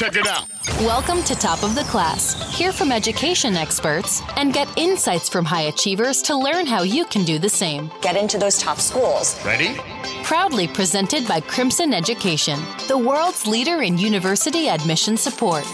Check 0.00 0.16
it 0.16 0.26
out. 0.26 0.48
Welcome 0.80 1.22
to 1.24 1.34
Top 1.34 1.62
of 1.62 1.74
the 1.74 1.82
Class. 1.82 2.56
Hear 2.56 2.72
from 2.72 2.90
education 2.90 3.54
experts 3.54 4.22
and 4.36 4.50
get 4.50 4.66
insights 4.78 5.28
from 5.28 5.44
high 5.44 5.64
achievers 5.64 6.22
to 6.22 6.34
learn 6.34 6.64
how 6.64 6.84
you 6.84 7.04
can 7.04 7.22
do 7.22 7.38
the 7.38 7.50
same. 7.50 7.90
Get 8.00 8.16
into 8.16 8.38
those 8.38 8.56
top 8.56 8.78
schools. 8.78 9.38
Ready? 9.44 9.78
Proudly 10.22 10.68
presented 10.68 11.28
by 11.28 11.42
Crimson 11.42 11.92
Education, 11.92 12.58
the 12.88 12.96
world's 12.96 13.46
leader 13.46 13.82
in 13.82 13.98
university 13.98 14.70
admission 14.70 15.18
support. 15.18 15.64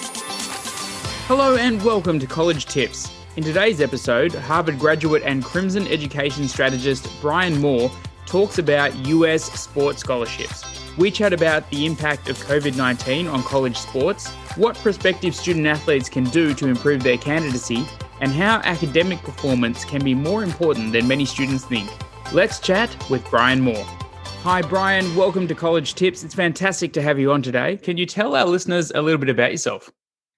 Hello 1.29 1.55
and 1.55 1.81
welcome 1.85 2.19
to 2.19 2.27
College 2.27 2.67
Tips. 2.67 3.09
In 3.37 3.45
today's 3.45 3.81
episode, 3.81 4.35
Harvard 4.35 4.81
graduate 4.81 5.23
and 5.25 5.45
Crimson 5.45 5.87
education 5.87 6.49
strategist 6.49 7.09
Brian 7.21 7.61
Moore 7.61 7.93
talks 8.27 8.59
about 8.59 8.93
US 9.07 9.45
sports 9.53 10.01
scholarships. 10.01 10.76
We 10.99 11.11
chat 11.11 11.35
about 11.35 11.69
the 11.69 11.85
impact 11.85 12.31
of 12.31 12.39
COVID 12.39 12.75
19 12.75 13.27
on 13.27 13.43
college 13.43 13.77
sports, 13.77 14.29
what 14.57 14.77
prospective 14.77 15.35
student 15.35 15.67
athletes 15.67 16.09
can 16.09 16.25
do 16.25 16.55
to 16.55 16.69
improve 16.69 17.03
their 17.03 17.19
candidacy, 17.19 17.87
and 18.23 18.33
how 18.33 18.63
academic 18.65 19.19
performance 19.19 19.85
can 19.85 20.03
be 20.03 20.15
more 20.15 20.43
important 20.43 20.93
than 20.93 21.07
many 21.07 21.27
students 21.27 21.67
think. 21.67 21.91
Let's 22.33 22.61
chat 22.61 22.97
with 23.11 23.29
Brian 23.29 23.61
Moore. 23.61 23.85
Hi, 24.43 24.63
Brian. 24.63 25.15
Welcome 25.15 25.47
to 25.49 25.55
College 25.55 25.97
Tips. 25.97 26.25
It's 26.25 26.35
fantastic 26.35 26.95
to 26.95 27.03
have 27.03 27.19
you 27.19 27.31
on 27.31 27.43
today. 27.43 27.77
Can 27.77 27.99
you 27.99 28.07
tell 28.07 28.35
our 28.35 28.47
listeners 28.47 28.91
a 28.95 29.03
little 29.03 29.21
bit 29.21 29.29
about 29.29 29.51
yourself? 29.51 29.93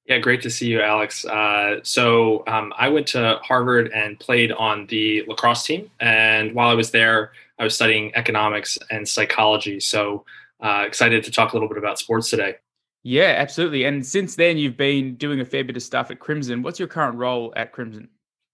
Yeah, 0.06 0.19
great 0.19 0.43
to 0.43 0.51
see 0.51 0.67
you, 0.67 0.81
Alex. 0.81 1.25
Uh, 1.25 1.77
so 1.84 2.43
um, 2.48 2.73
I 2.77 2.89
went 2.89 3.06
to 3.09 3.39
Harvard 3.45 3.93
and 3.95 4.19
played 4.19 4.51
on 4.51 4.89
the 4.89 5.23
lacrosse 5.29 5.65
team. 5.65 5.89
And 6.01 6.53
while 6.53 6.69
I 6.69 6.75
was 6.75 6.91
there, 6.91 7.31
I 7.61 7.65
was 7.65 7.77
studying 7.77 8.11
economics 8.17 8.77
and 8.91 9.09
psychology. 9.09 9.79
So 9.79 10.25
uh, 10.61 10.85
excited 10.87 11.25
to 11.25 11.30
talk 11.30 11.53
a 11.53 11.57
little 11.57 11.69
bit 11.69 11.79
about 11.79 11.98
sports 11.98 12.30
today. 12.30 12.57
Yeah, 13.03 13.35
absolutely. 13.39 13.85
And 13.85 14.05
since 14.05 14.35
then, 14.35 14.59
you've 14.59 14.77
been 14.77 15.15
doing 15.15 15.41
a 15.41 15.45
fair 15.45 15.65
bit 15.65 15.77
of 15.77 15.83
stuff 15.83 16.11
at 16.11 16.19
Crimson. 16.19 16.62
What's 16.62 16.79
your 16.79 16.89
current 16.89 17.17
role 17.17 17.53
at 17.57 17.73
Crimson? 17.73 18.09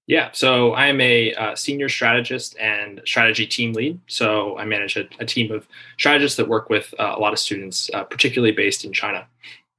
Yeah, 0.06 0.30
so 0.32 0.72
I 0.72 0.88
am 0.88 1.00
a 1.00 1.32
uh, 1.34 1.54
senior 1.56 1.88
strategist 1.88 2.56
and 2.58 3.00
strategy 3.06 3.46
team 3.46 3.72
lead. 3.72 3.98
So 4.06 4.58
I 4.58 4.66
manage 4.66 4.96
a, 4.96 5.08
a 5.18 5.24
team 5.24 5.50
of 5.50 5.66
strategists 5.98 6.36
that 6.36 6.46
work 6.46 6.68
with 6.68 6.92
uh, 6.98 7.14
a 7.16 7.20
lot 7.20 7.32
of 7.32 7.38
students, 7.38 7.88
uh, 7.94 8.04
particularly 8.04 8.52
based 8.52 8.84
in 8.84 8.92
China. 8.92 9.26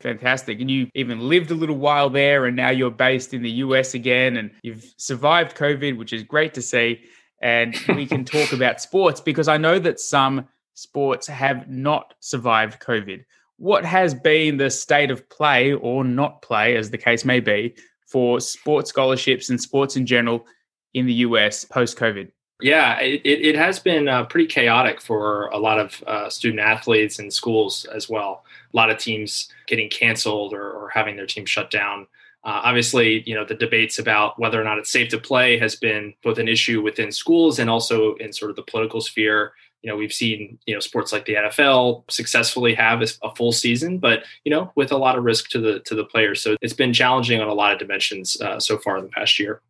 Fantastic. 0.02 0.60
And 0.60 0.70
you 0.70 0.90
even 0.96 1.30
lived 1.30 1.52
a 1.52 1.56
little 1.56 1.78
while 1.78 2.10
there, 2.10 2.48
and 2.48 2.56
now 2.56 2.70
you're 2.70 2.92
based 2.92 3.34
in 3.34 3.44
the 3.44 3.52
US 3.52 3.94
again, 3.94 4.38
and 4.38 4.50
you've 4.64 4.94
survived 4.98 5.56
COVID, 5.56 5.96
which 5.98 6.12
is 6.12 6.24
great 6.24 6.56
to 6.56 6.62
see. 6.62 7.02
And 7.42 7.78
we 7.90 8.08
can 8.08 8.26
talk 8.26 8.52
about 8.54 8.82
sports 8.82 9.22
because 9.22 9.48
I 9.48 9.58
know 9.58 9.78
that 9.78 10.00
some 10.00 10.48
sports 10.76 11.26
have 11.26 11.68
not 11.68 12.14
survived 12.20 12.80
COVID. 12.80 13.26
What 13.58 13.86
has 13.86 14.14
been 14.14 14.58
the 14.58 14.70
state 14.70 15.10
of 15.10 15.28
play 15.30 15.74
or 15.74 16.04
not 16.04 16.42
play, 16.42 16.76
as 16.76 16.92
the 16.92 16.98
case 16.98 17.26
may 17.26 17.40
be, 17.40 17.76
for 18.06 18.40
sports 18.40 18.90
scholarships 18.90 19.50
and 19.50 19.60
sports 19.60 19.96
in 19.96 20.06
general 20.06 20.46
in 20.94 21.06
the 21.06 21.14
US 21.14 21.66
post 21.66 21.98
COVID? 21.98 22.30
Yeah, 22.62 23.00
it, 23.02 23.22
it 23.26 23.56
has 23.56 23.80
been 23.80 24.08
uh, 24.08 24.26
pretty 24.26 24.48
chaotic 24.48 25.02
for 25.02 25.48
a 25.48 25.58
lot 25.58 25.78
of 25.78 26.02
uh, 26.08 26.30
student 26.30 26.62
athletes 26.62 27.20
and 27.20 27.34
schools 27.34 27.86
as 27.86 28.08
well. 28.08 28.46
A 28.74 28.78
lot 28.78 28.90
of 28.90 28.98
teams 28.98 29.50
getting 29.68 29.90
canceled 29.90 30.54
or, 30.54 30.72
or 30.72 30.90
having 30.90 31.18
their 31.18 31.26
team 31.26 31.46
shut 31.46 31.70
down. 31.70 32.08
Uh, 32.46 32.62
obviously, 32.64 33.24
you 33.28 33.34
know 33.34 33.44
the 33.44 33.56
debates 33.56 34.00
about 34.00 34.40
whether 34.40 34.62
or 34.62 34.64
not 34.64 34.78
it's 34.78 34.92
safe 34.92 35.10
to 35.10 35.18
play 35.18 35.58
has 35.58 35.76
been 35.76 36.14
both 36.24 36.38
an 36.38 36.48
issue 36.48 36.82
within 36.82 37.12
schools 37.12 37.60
and 37.60 37.70
also 37.70 38.14
in 38.16 38.32
sort 38.32 38.52
of 38.52 38.56
the 38.56 38.64
political 38.64 39.02
sphere 39.02 39.54
you 39.86 39.92
know 39.92 39.98
we've 39.98 40.12
seen 40.12 40.58
you 40.66 40.74
know 40.74 40.80
sports 40.80 41.14
like 41.14 41.26
the 41.26 41.36
NFL 41.36 42.10
successfully 42.10 42.74
have 42.74 43.04
a, 43.04 43.36
full 43.36 43.52
season, 43.52 44.00
but 44.00 44.24
you 44.44 44.50
know 44.50 44.72
with 44.76 44.92
a 44.92 44.98
lot 44.98 45.16
of 45.16 45.24
risk 45.24 45.50
to 45.50 45.60
the 45.60 45.80
to 45.82 45.94
the 45.94 46.04
players. 46.04 46.42
So 46.42 46.56
it's 46.60 46.74
been 46.74 46.92
challenging 46.92 47.40
on 47.40 47.48
a 47.48 47.54
lot 47.54 47.72
of 47.72 47.78
dimensions 47.78 48.36
uh, 48.42 48.60
so 48.60 48.80
far 48.80 48.98
in 48.98 49.04
the 49.04 49.12
past 49.12 49.40
year. 49.40 49.62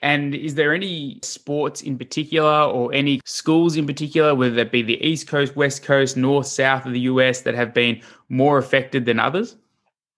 And 0.00 0.32
is 0.34 0.54
there 0.54 0.72
any 0.74 1.18
sports 1.24 1.80
in 1.80 1.98
particular 1.98 2.64
or 2.64 2.92
any 2.92 3.20
schools 3.24 3.76
in 3.76 3.86
particular, 3.86 4.34
whether 4.34 4.54
that 4.54 4.70
be 4.70 4.82
the 4.82 5.04
East 5.04 5.26
Coast, 5.26 5.56
West 5.56 5.82
Coast, 5.82 6.16
North, 6.16 6.46
South 6.46 6.86
of 6.86 6.92
the 6.92 7.00
US, 7.00 7.40
that 7.40 7.54
have 7.54 7.74
been 7.74 8.00
more 8.28 8.58
affected 8.58 9.06
than 9.06 9.18
others? 9.18 9.56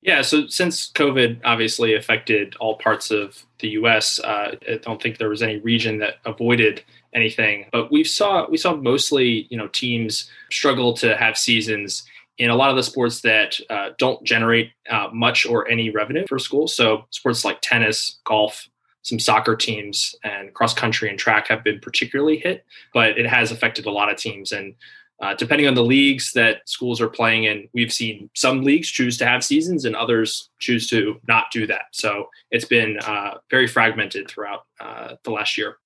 Yeah, 0.07 0.23
so 0.23 0.47
since 0.47 0.89
COVID 0.93 1.41
obviously 1.45 1.95
affected 1.97 2.55
all 2.61 2.77
parts 2.77 3.11
of 3.11 3.45
the 3.59 3.71
U.S., 3.71 4.21
uh, 4.21 4.55
I 4.69 4.77
don't 4.81 5.03
think 5.03 5.19
there 5.19 5.29
was 5.29 5.43
any 5.43 5.59
region 5.59 5.99
that 5.99 6.19
avoided 6.25 6.85
anything. 7.13 7.67
But 7.73 7.91
we 7.91 8.05
saw 8.05 8.49
we 8.49 8.57
saw 8.57 8.77
mostly 8.77 9.49
you 9.51 9.59
know 9.59 9.67
teams 9.67 10.31
struggle 10.53 10.95
to 10.99 11.17
have 11.17 11.37
seasons 11.37 12.05
in 12.39 12.51
a 12.51 12.55
lot 12.55 12.71
of 12.71 12.77
the 12.77 12.85
sports 12.85 13.23
that 13.23 13.59
uh, 13.69 13.91
don't 13.99 14.23
generate 14.23 14.71
uh, 14.89 15.09
much 15.13 15.45
or 15.45 15.67
any 15.69 15.91
revenue 15.91 16.25
for 16.29 16.39
schools. 16.39 16.73
So 16.73 17.07
sports 17.11 17.45
like 17.45 17.59
tennis, 17.61 18.21
golf, 18.25 18.69
some 19.03 19.19
soccer 19.19 19.57
teams, 19.57 20.15
and 20.23 20.55
cross 20.55 20.73
country 20.73 21.11
and 21.11 21.19
track 21.19 21.49
have 21.49 21.65
been 21.65 21.81
particularly 21.81 22.37
hit. 22.37 22.65
But 22.95 23.19
it 23.19 23.27
has 23.27 23.51
affected 23.51 23.87
a 23.87 23.91
lot 23.91 24.13
of 24.13 24.19
teams 24.19 24.53
and 24.53 24.77
uh, 25.21 25.35
depending 25.35 25.67
on 25.67 25.75
the 25.75 25.83
leagues 25.85 26.33
that 26.33 26.69
schools 26.69 27.01
are 27.01 27.09
playing 27.09 27.45
in, 27.45 27.69
we've 27.73 27.93
seen 27.93 28.29
some 28.35 28.63
leagues 28.63 28.89
choose 28.89 29.17
to 29.19 29.27
have 29.27 29.43
seasons 29.43 29.85
and 29.85 29.97
others 29.97 30.51
choose 30.59 30.89
to 30.91 31.19
not 31.27 31.47
do 31.51 31.67
that. 31.67 31.87
So 31.93 32.29
it's 32.51 32.67
been 32.67 32.99
uh, 32.99 33.35
very 33.51 33.67
fragmented 33.67 34.29
throughout 34.29 34.67
uh, 34.81 35.15
the 35.25 35.31
last 35.31 35.57
year. 35.57 35.79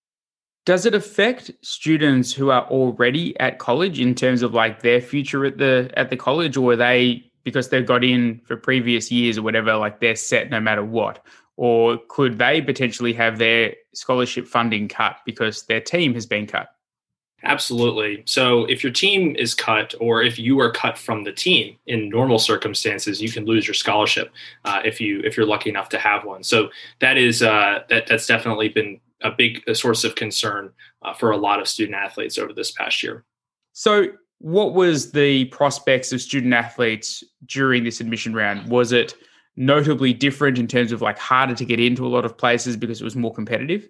Does 0.66 0.84
it 0.84 0.94
affect 0.94 1.50
students 1.62 2.32
who 2.32 2.50
are 2.50 2.64
already 2.66 3.38
at 3.40 3.58
college 3.58 3.98
in 3.98 4.14
terms 4.14 4.42
of 4.42 4.52
like 4.52 4.82
their 4.82 5.00
future 5.00 5.44
at 5.44 5.58
the 5.58 5.90
at 5.96 6.10
the 6.10 6.16
college, 6.16 6.56
or 6.56 6.72
are 6.72 6.76
they 6.76 7.24
because 7.44 7.70
they've 7.70 7.86
got 7.86 8.04
in 8.04 8.40
for 8.44 8.56
previous 8.56 9.10
years 9.10 9.38
or 9.38 9.42
whatever, 9.42 9.74
like 9.76 10.00
they're 10.00 10.16
set 10.16 10.50
no 10.50 10.60
matter 10.60 10.84
what? 10.84 11.24
Or 11.56 11.98
could 12.08 12.38
they 12.38 12.60
potentially 12.60 13.12
have 13.14 13.38
their 13.38 13.74
scholarship 13.94 14.46
funding 14.46 14.88
cut 14.88 15.16
because 15.24 15.64
their 15.64 15.80
team 15.80 16.14
has 16.14 16.26
been 16.26 16.46
cut? 16.46 16.68
Absolutely. 17.42 18.22
So 18.26 18.66
if 18.66 18.82
your 18.82 18.92
team 18.92 19.34
is 19.36 19.54
cut, 19.54 19.94
or 19.98 20.22
if 20.22 20.38
you 20.38 20.60
are 20.60 20.70
cut 20.70 20.98
from 20.98 21.24
the 21.24 21.32
team 21.32 21.76
in 21.86 22.10
normal 22.10 22.38
circumstances, 22.38 23.22
you 23.22 23.30
can 23.30 23.46
lose 23.46 23.66
your 23.66 23.74
scholarship 23.74 24.30
uh, 24.64 24.80
if 24.84 25.00
you 25.00 25.20
if 25.24 25.36
you're 25.36 25.46
lucky 25.46 25.70
enough 25.70 25.88
to 25.90 25.98
have 25.98 26.24
one. 26.24 26.42
So 26.42 26.68
that 27.00 27.16
is 27.16 27.42
uh, 27.42 27.80
that 27.88 28.06
that's 28.06 28.26
definitely 28.26 28.68
been 28.68 29.00
a 29.22 29.30
big 29.30 29.62
a 29.66 29.74
source 29.74 30.04
of 30.04 30.14
concern 30.14 30.70
uh, 31.02 31.14
for 31.14 31.30
a 31.30 31.36
lot 31.36 31.60
of 31.60 31.68
student 31.68 31.96
athletes 31.96 32.36
over 32.36 32.52
this 32.52 32.72
past 32.72 33.02
year. 33.02 33.24
So 33.72 34.08
what 34.38 34.74
was 34.74 35.12
the 35.12 35.46
prospects 35.46 36.12
of 36.12 36.20
student 36.20 36.52
athletes 36.52 37.24
during 37.46 37.84
this 37.84 38.00
admission 38.00 38.34
round? 38.34 38.68
Was 38.68 38.92
it 38.92 39.14
notably 39.56 40.12
different 40.12 40.58
in 40.58 40.66
terms 40.66 40.92
of 40.92 41.02
like 41.02 41.18
harder 41.18 41.54
to 41.54 41.64
get 41.64 41.80
into 41.80 42.06
a 42.06 42.08
lot 42.08 42.24
of 42.24 42.36
places 42.36 42.76
because 42.76 43.00
it 43.00 43.04
was 43.04 43.16
more 43.16 43.32
competitive? 43.32 43.88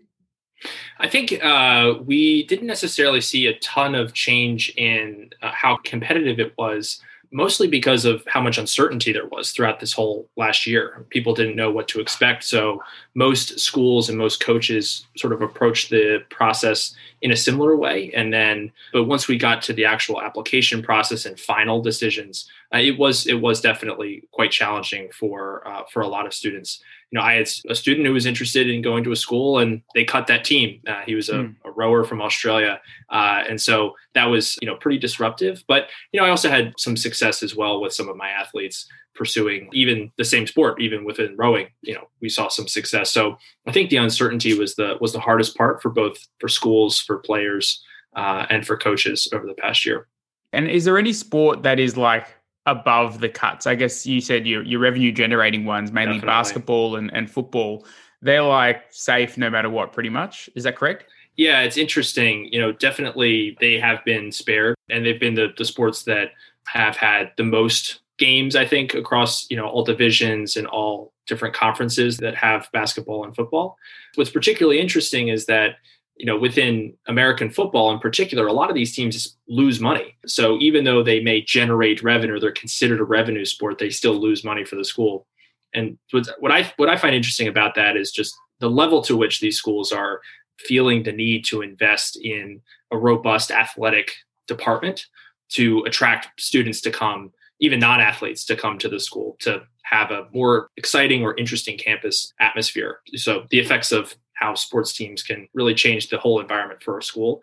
I 0.98 1.09
think 1.09 1.43
uh, 1.43 1.94
we 2.04 2.44
didn't 2.47 2.66
necessarily 2.66 3.21
see 3.21 3.47
a 3.47 3.59
ton 3.59 3.94
of 3.94 4.12
change 4.12 4.71
in 4.76 5.31
uh, 5.43 5.50
how 5.53 5.78
competitive 5.84 6.38
it 6.38 6.56
was, 6.59 7.00
mostly 7.32 7.69
because 7.69 8.04
of 8.04 8.25
how 8.26 8.41
much 8.41 8.59
uncertainty 8.59 9.12
there 9.12 9.26
was 9.26 9.53
throughout 9.53 9.81
this 9.81 9.93
whole 9.93 10.28
last 10.37 10.66
year. 10.66 11.06
People 11.10 11.34
didn't 11.34 11.56
know 11.56 11.70
what 11.70 11.88
to 11.88 12.00
expect. 12.00 12.44
So, 12.44 12.82
most 13.15 13.59
schools 13.60 14.09
and 14.09 14.19
most 14.19 14.41
coaches 14.41 15.06
sort 15.16 15.32
of 15.32 15.43
approached 15.43 15.91
the 15.91 16.25
process 16.31 16.94
in 17.22 17.31
a 17.31 17.36
similar 17.36 17.76
way. 17.76 18.10
And 18.14 18.32
then, 18.32 18.72
but 18.92 19.04
once 19.04 19.28
we 19.28 19.36
got 19.36 19.62
to 19.62 19.72
the 19.72 19.84
actual 19.84 20.22
application 20.22 20.82
process 20.82 21.26
and 21.26 21.38
final 21.38 21.82
decisions, 21.82 22.48
uh, 22.75 22.78
it 22.78 22.98
was 22.98 23.26
it 23.26 23.41
was 23.41 23.60
definitely 23.60 24.22
quite 24.32 24.50
challenging 24.50 25.10
for 25.12 25.66
uh, 25.66 25.82
for 25.92 26.00
a 26.00 26.08
lot 26.08 26.26
of 26.26 26.34
students 26.34 26.82
you 27.10 27.19
know, 27.19 27.25
I 27.25 27.34
had 27.34 27.48
a 27.69 27.75
student 27.75 28.06
who 28.06 28.12
was 28.12 28.26
interested 28.26 28.70
in 28.70 28.82
going 28.82 29.03
to 29.04 29.12
a 29.12 29.16
school 29.16 29.58
and 29.58 29.82
they 29.94 30.04
cut 30.04 30.28
that 30.28 30.44
team. 30.44 30.81
Uh, 30.86 31.03
he 31.04 31.16
was 31.16 31.28
a, 31.28 31.34
mm. 31.34 31.56
a, 31.64 31.70
rower 31.72 32.04
from 32.04 32.22
Australia. 32.22 32.81
Uh, 33.08 33.42
and 33.48 33.60
so 33.60 33.97
that 34.14 34.26
was, 34.26 34.56
you 34.62 34.66
know, 34.66 34.76
pretty 34.76 34.98
disruptive. 34.98 35.64
But, 35.66 35.88
you 36.12 36.20
know, 36.20 36.26
I 36.26 36.31
also 36.31 36.48
had 36.48 36.75
some 36.78 36.97
success 36.97 37.42
as 37.42 37.56
well 37.56 37.81
with 37.81 37.92
some 37.92 38.08
of 38.08 38.16
my 38.16 38.28
athletes 38.28 38.87
pursuing 39.16 39.69
even 39.72 40.12
the 40.19 40.25
same 40.25 40.47
sport, 40.47 40.81
even 40.81 41.04
within 41.04 41.37
rowing, 41.37 41.67
you 41.82 41.94
know, 41.94 42.08
we 42.20 42.28
saw 42.28 42.49
some 42.49 42.69
success. 42.69 43.11
So 43.11 43.37
I 43.67 43.72
think 43.72 43.90
the 43.90 43.96
uncertainty 43.96 44.56
was 44.56 44.76
the, 44.76 44.96
was 45.00 45.12
the 45.12 45.20
hardest 45.20 45.56
part 45.56 45.82
for 45.82 45.90
both 45.90 46.28
for 46.38 46.49
schools, 46.49 47.00
for 47.10 47.18
players, 47.18 47.82
uh, 48.14 48.46
and 48.50 48.66
for 48.66 48.76
coaches 48.76 49.28
over 49.32 49.46
the 49.46 49.54
past 49.54 49.84
year. 49.84 50.06
And 50.52 50.68
is 50.68 50.84
there 50.84 50.98
any 50.98 51.12
sport 51.12 51.64
that 51.64 51.80
is 51.80 51.96
like 51.96 52.28
above 52.66 53.20
the 53.20 53.28
cuts. 53.28 53.66
I 53.66 53.74
guess 53.74 54.06
you 54.06 54.20
said 54.20 54.46
your 54.46 54.62
your 54.62 54.80
revenue 54.80 55.12
generating 55.12 55.64
ones, 55.64 55.92
mainly 55.92 56.16
Definitely. 56.16 56.28
basketball 56.28 56.96
and, 56.96 57.10
and 57.12 57.30
football, 57.30 57.84
they're 58.22 58.42
like 58.42 58.84
safe 58.90 59.36
no 59.36 59.50
matter 59.50 59.70
what, 59.70 59.92
pretty 59.92 60.10
much. 60.10 60.48
Is 60.54 60.64
that 60.64 60.76
correct? 60.76 61.06
Yeah, 61.36 61.62
it's 61.62 61.76
interesting. 61.76 62.48
You 62.52 62.60
know, 62.60 62.72
definitely 62.72 63.56
they 63.60 63.78
have 63.78 64.04
been 64.04 64.30
spared 64.30 64.76
and 64.90 65.04
they've 65.04 65.20
been 65.20 65.34
the, 65.34 65.48
the 65.56 65.64
sports 65.64 66.02
that 66.04 66.32
have 66.66 66.96
had 66.96 67.32
the 67.36 67.44
most 67.44 68.00
games, 68.18 68.54
I 68.54 68.66
think, 68.66 68.94
across, 68.94 69.50
you 69.50 69.56
know, 69.56 69.66
all 69.66 69.82
divisions 69.82 70.56
and 70.56 70.66
all 70.66 71.12
different 71.26 71.54
conferences 71.54 72.18
that 72.18 72.34
have 72.34 72.68
basketball 72.72 73.24
and 73.24 73.34
football. 73.34 73.78
What's 74.16 74.30
particularly 74.30 74.80
interesting 74.80 75.28
is 75.28 75.46
that 75.46 75.76
you 76.20 76.26
know, 76.26 76.37
within 76.37 76.93
American 77.06 77.49
football 77.49 77.90
in 77.90 77.99
particular, 77.99 78.46
a 78.46 78.52
lot 78.52 78.69
of 78.69 78.75
these 78.75 78.94
teams 78.94 79.38
lose 79.49 79.81
money. 79.81 80.19
So 80.26 80.58
even 80.61 80.84
though 80.84 81.02
they 81.02 81.19
may 81.20 81.40
generate 81.40 82.02
revenue, 82.02 82.38
they're 82.38 82.52
considered 82.52 83.00
a 83.00 83.05
revenue 83.05 83.46
sport, 83.46 83.78
they 83.78 83.88
still 83.88 84.12
lose 84.12 84.44
money 84.44 84.62
for 84.67 84.76
the 84.76 84.84
school. 84.84 85.26
And 85.72 85.96
what 86.40 86.52
I 86.52 86.70
what 86.76 86.90
I 86.90 86.99
find 86.99 87.14
interesting 87.14 87.49
about 87.49 87.75
that 87.76 87.96
is 87.96 88.12
just 88.12 88.34
the 88.58 88.69
level 88.69 89.00
to 89.05 89.17
which 89.17 89.40
these 89.40 89.56
schools 89.56 89.93
are 89.93 90.20
feeling 90.58 91.05
the 91.05 91.12
need 91.12 91.46
to 91.46 91.62
invest 91.62 92.19
in 92.22 92.61
a 92.90 92.99
robust 92.99 93.50
athletic 93.50 94.12
department 94.46 95.06
to 95.52 95.82
attract 95.87 96.38
students 96.38 96.82
to 96.82 96.90
come, 96.90 97.32
even 97.61 97.81
non 97.81 97.99
athletes 97.99 98.44
to 98.44 98.56
come 98.56 98.76
to 98.76 98.90
the 98.90 99.00
school 99.00 99.38
to 99.40 99.62
have 99.84 100.11
a 100.11 100.26
more 100.34 100.69
exciting 100.76 101.22
or 101.22 101.34
interesting 101.38 101.78
campus 101.78 102.34
atmosphere. 102.40 103.00
So, 103.17 103.46
the 103.49 103.58
effects 103.58 103.90
of 103.90 104.14
how 104.40 104.54
sports 104.54 104.92
teams 104.92 105.22
can 105.22 105.46
really 105.54 105.75
change 105.75 106.08
the 106.08 106.19
whole 106.19 106.40
environment 106.40 106.82
for 106.82 106.98
a 106.98 107.02
school. 107.02 107.42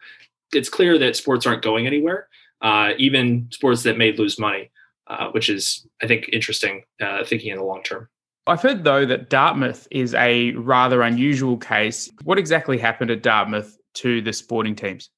It's 0.51 0.69
clear 0.69 0.97
that 0.97 1.15
sports 1.15 1.45
aren't 1.45 1.61
going 1.61 1.88
anywhere, 1.88 2.27
uh, 2.61 2.91
even 2.97 3.47
sports 3.51 3.83
that 3.83 3.97
may 3.97 4.11
lose 4.11 4.39
money, 4.39 4.71
uh, 5.07 5.29
which 5.29 5.49
is, 5.49 5.88
I 6.01 6.07
think, 6.07 6.29
interesting 6.33 6.83
uh, 7.01 7.23
thinking 7.23 7.51
in 7.51 7.57
the 7.57 7.63
long 7.63 7.83
term. 7.83 8.09
I've 8.47 8.61
heard, 8.61 8.83
though, 8.83 9.05
that 9.05 9.29
Dartmouth 9.29 9.88
is 9.91 10.13
a 10.15 10.51
rather 10.53 11.01
unusual 11.01 11.57
case. 11.57 12.09
What 12.23 12.38
exactly 12.38 12.77
happened 12.77 13.11
at 13.11 13.21
Dartmouth 13.21 13.77
to 13.95 14.21
the 14.21 14.33
sporting 14.33 14.75
teams? 14.75 15.09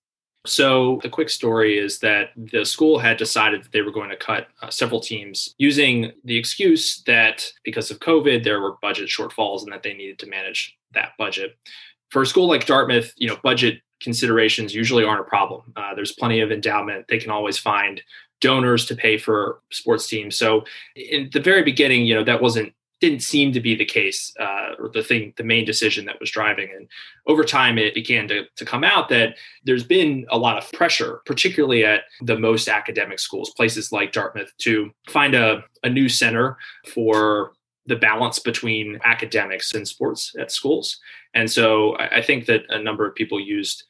So, 0.45 0.99
the 1.03 1.09
quick 1.09 1.29
story 1.29 1.77
is 1.77 1.99
that 1.99 2.29
the 2.35 2.65
school 2.65 2.97
had 2.97 3.17
decided 3.17 3.63
that 3.63 3.71
they 3.71 3.81
were 3.81 3.91
going 3.91 4.09
to 4.09 4.15
cut 4.15 4.47
uh, 4.61 4.69
several 4.69 4.99
teams 4.99 5.53
using 5.57 6.11
the 6.23 6.37
excuse 6.37 7.03
that 7.03 7.45
because 7.63 7.91
of 7.91 7.99
COVID, 7.99 8.43
there 8.43 8.61
were 8.61 8.77
budget 8.81 9.09
shortfalls 9.09 9.63
and 9.63 9.71
that 9.73 9.83
they 9.83 9.93
needed 9.93 10.17
to 10.19 10.27
manage 10.27 10.78
that 10.93 11.11
budget. 11.17 11.57
For 12.09 12.23
a 12.23 12.25
school 12.25 12.47
like 12.47 12.65
Dartmouth, 12.65 13.13
you 13.17 13.27
know, 13.27 13.37
budget 13.43 13.81
considerations 14.01 14.73
usually 14.73 15.03
aren't 15.03 15.21
a 15.21 15.25
problem. 15.25 15.73
Uh, 15.75 15.93
there's 15.93 16.13
plenty 16.13 16.39
of 16.39 16.51
endowment. 16.51 17.05
They 17.07 17.19
can 17.19 17.31
always 17.31 17.57
find 17.57 18.01
donors 18.41 18.85
to 18.85 18.95
pay 18.95 19.17
for 19.17 19.61
sports 19.71 20.07
teams. 20.07 20.35
So, 20.35 20.63
in 20.95 21.29
the 21.33 21.41
very 21.41 21.63
beginning, 21.63 22.05
you 22.05 22.15
know, 22.15 22.23
that 22.23 22.41
wasn't 22.41 22.73
didn't 22.99 23.21
seem 23.21 23.53
to 23.53 23.61
be 23.61 23.75
the 23.75 23.85
case 23.85 24.33
uh, 24.39 24.71
or 24.77 24.89
the 24.89 25.03
thing 25.03 25.33
the 25.37 25.43
main 25.43 25.65
decision 25.65 26.05
that 26.05 26.19
was 26.19 26.31
driving 26.31 26.69
and 26.75 26.87
over 27.27 27.43
time 27.43 27.77
it 27.77 27.93
began 27.93 28.27
to, 28.27 28.43
to 28.55 28.65
come 28.65 28.83
out 28.83 29.09
that 29.09 29.35
there's 29.63 29.83
been 29.83 30.25
a 30.29 30.37
lot 30.37 30.57
of 30.57 30.71
pressure 30.73 31.21
particularly 31.25 31.85
at 31.85 32.01
the 32.21 32.37
most 32.37 32.67
academic 32.67 33.19
schools 33.19 33.51
places 33.55 33.91
like 33.91 34.11
dartmouth 34.11 34.51
to 34.57 34.91
find 35.07 35.33
a, 35.33 35.63
a 35.83 35.89
new 35.89 36.09
center 36.09 36.57
for 36.93 37.53
the 37.89 37.95
balance 37.95 38.39
between 38.39 38.99
academics 39.03 39.73
and 39.73 39.87
sports 39.87 40.35
at 40.39 40.51
schools 40.51 40.99
and 41.33 41.51
so 41.51 41.97
I, 41.97 42.21
think 42.21 42.45
that 42.45 42.63
a 42.69 42.81
number 42.81 43.05
of 43.05 43.15
people 43.15 43.39
used 43.39 43.83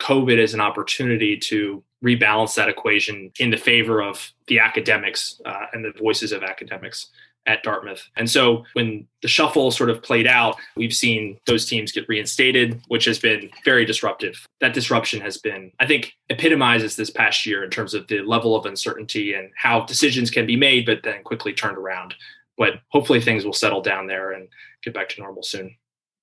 covid 0.00 0.42
as 0.42 0.54
an 0.54 0.60
opportunity 0.60 1.36
to 1.36 1.82
rebalance 2.02 2.54
that 2.54 2.68
equation 2.68 3.30
in 3.38 3.50
the 3.50 3.56
favor 3.56 4.02
of 4.02 4.32
the 4.46 4.58
academics 4.58 5.40
uh, 5.44 5.66
and 5.72 5.84
the 5.84 5.92
voices 5.98 6.32
of 6.32 6.42
academics 6.42 7.08
at 7.46 7.62
Dartmouth. 7.62 8.08
And 8.16 8.30
so 8.30 8.64
when 8.74 9.06
the 9.22 9.28
shuffle 9.28 9.70
sort 9.70 9.90
of 9.90 10.02
played 10.02 10.26
out, 10.26 10.56
we've 10.76 10.92
seen 10.92 11.38
those 11.46 11.66
teams 11.66 11.92
get 11.92 12.08
reinstated, 12.08 12.80
which 12.88 13.06
has 13.06 13.18
been 13.18 13.50
very 13.64 13.84
disruptive. 13.84 14.46
That 14.60 14.74
disruption 14.74 15.20
has 15.22 15.38
been, 15.38 15.72
I 15.80 15.86
think, 15.86 16.14
epitomizes 16.28 16.96
this 16.96 17.10
past 17.10 17.46
year 17.46 17.64
in 17.64 17.70
terms 17.70 17.94
of 17.94 18.06
the 18.08 18.20
level 18.20 18.54
of 18.54 18.66
uncertainty 18.66 19.34
and 19.34 19.50
how 19.56 19.80
decisions 19.80 20.30
can 20.30 20.46
be 20.46 20.56
made, 20.56 20.86
but 20.86 21.02
then 21.02 21.22
quickly 21.22 21.52
turned 21.52 21.78
around. 21.78 22.14
But 22.60 22.74
hopefully 22.90 23.22
things 23.22 23.46
will 23.46 23.54
settle 23.54 23.80
down 23.80 24.06
there 24.06 24.32
and 24.32 24.46
get 24.84 24.92
back 24.92 25.08
to 25.08 25.20
normal 25.22 25.42
soon. 25.42 25.74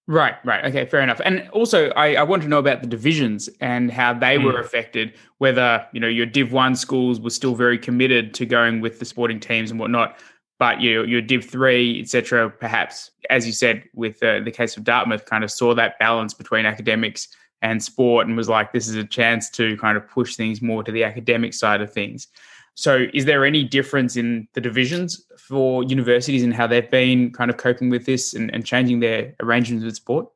Right, 0.06 0.36
right. 0.46 0.64
Okay, 0.66 0.86
fair 0.86 1.02
enough. 1.02 1.20
And 1.26 1.50
also, 1.50 1.90
I, 1.90 2.14
I 2.14 2.24
want 2.24 2.44
to 2.44 2.48
know 2.48 2.60
about 2.60 2.82
the 2.82 2.88
divisions 2.88 3.50
and 3.60 3.92
how 3.92 4.14
they 4.14 4.38
mm. 4.38 4.44
were 4.44 4.60
affected. 4.60 5.16
Whether 5.40 5.86
you 5.94 6.00
know 6.00 6.08
your 6.08 6.28
Div 6.28 6.54
One 6.54 6.76
schools 6.76 7.20
were 7.20 7.32
still 7.32 7.56
very 7.56 7.80
committed 7.80 8.36
to 8.36 8.46
going 8.46 8.82
with 8.82 9.00
the 9.00 9.06
sporting 9.06 9.40
teams 9.40 9.72
and 9.72 9.80
whatnot, 9.80 10.18
but 10.60 10.80
your 10.80 11.06
your 11.06 11.22
Div 11.22 11.44
three, 11.44 12.00
etc. 12.00 12.52
Perhaps, 12.52 13.10
as 13.32 13.48
you 13.48 13.52
said, 13.52 13.84
with 13.96 14.22
uh, 14.22 14.40
the 14.42 14.52
case 14.52 14.78
of 14.78 14.84
Dartmouth, 14.84 15.26
kind 15.26 15.44
of 15.44 15.50
saw 15.50 15.74
that 15.74 15.98
balance 15.98 16.36
between 16.36 16.68
academics 16.68 17.28
and 17.64 17.84
sport, 17.84 18.28
and 18.28 18.38
was 18.38 18.48
like, 18.48 18.72
this 18.72 18.88
is 18.88 18.96
a 18.96 19.04
chance 19.04 19.50
to 19.50 19.76
kind 19.78 19.98
of 19.98 20.08
push 20.08 20.36
things 20.36 20.62
more 20.62 20.84
to 20.84 20.92
the 20.92 21.04
academic 21.04 21.54
side 21.56 21.82
of 21.82 21.92
things. 21.92 22.28
So, 22.78 23.08
is 23.12 23.26
there 23.26 23.44
any 23.44 23.64
difference 23.64 24.18
in 24.18 24.48
the 24.54 24.62
divisions 24.62 25.26
for 25.36 25.84
universities 25.86 26.44
and 26.44 26.54
how 26.54 26.68
they've 26.68 26.90
been 26.92 27.34
kind 27.34 27.50
of 27.50 27.58
coping 27.58 27.90
with 27.90 28.06
this 28.06 28.36
and, 28.36 28.54
and 28.54 28.64
changing 28.64 29.00
their 29.00 29.34
arrangements 29.40 29.84
with 29.84 29.96
sport? 29.96 30.28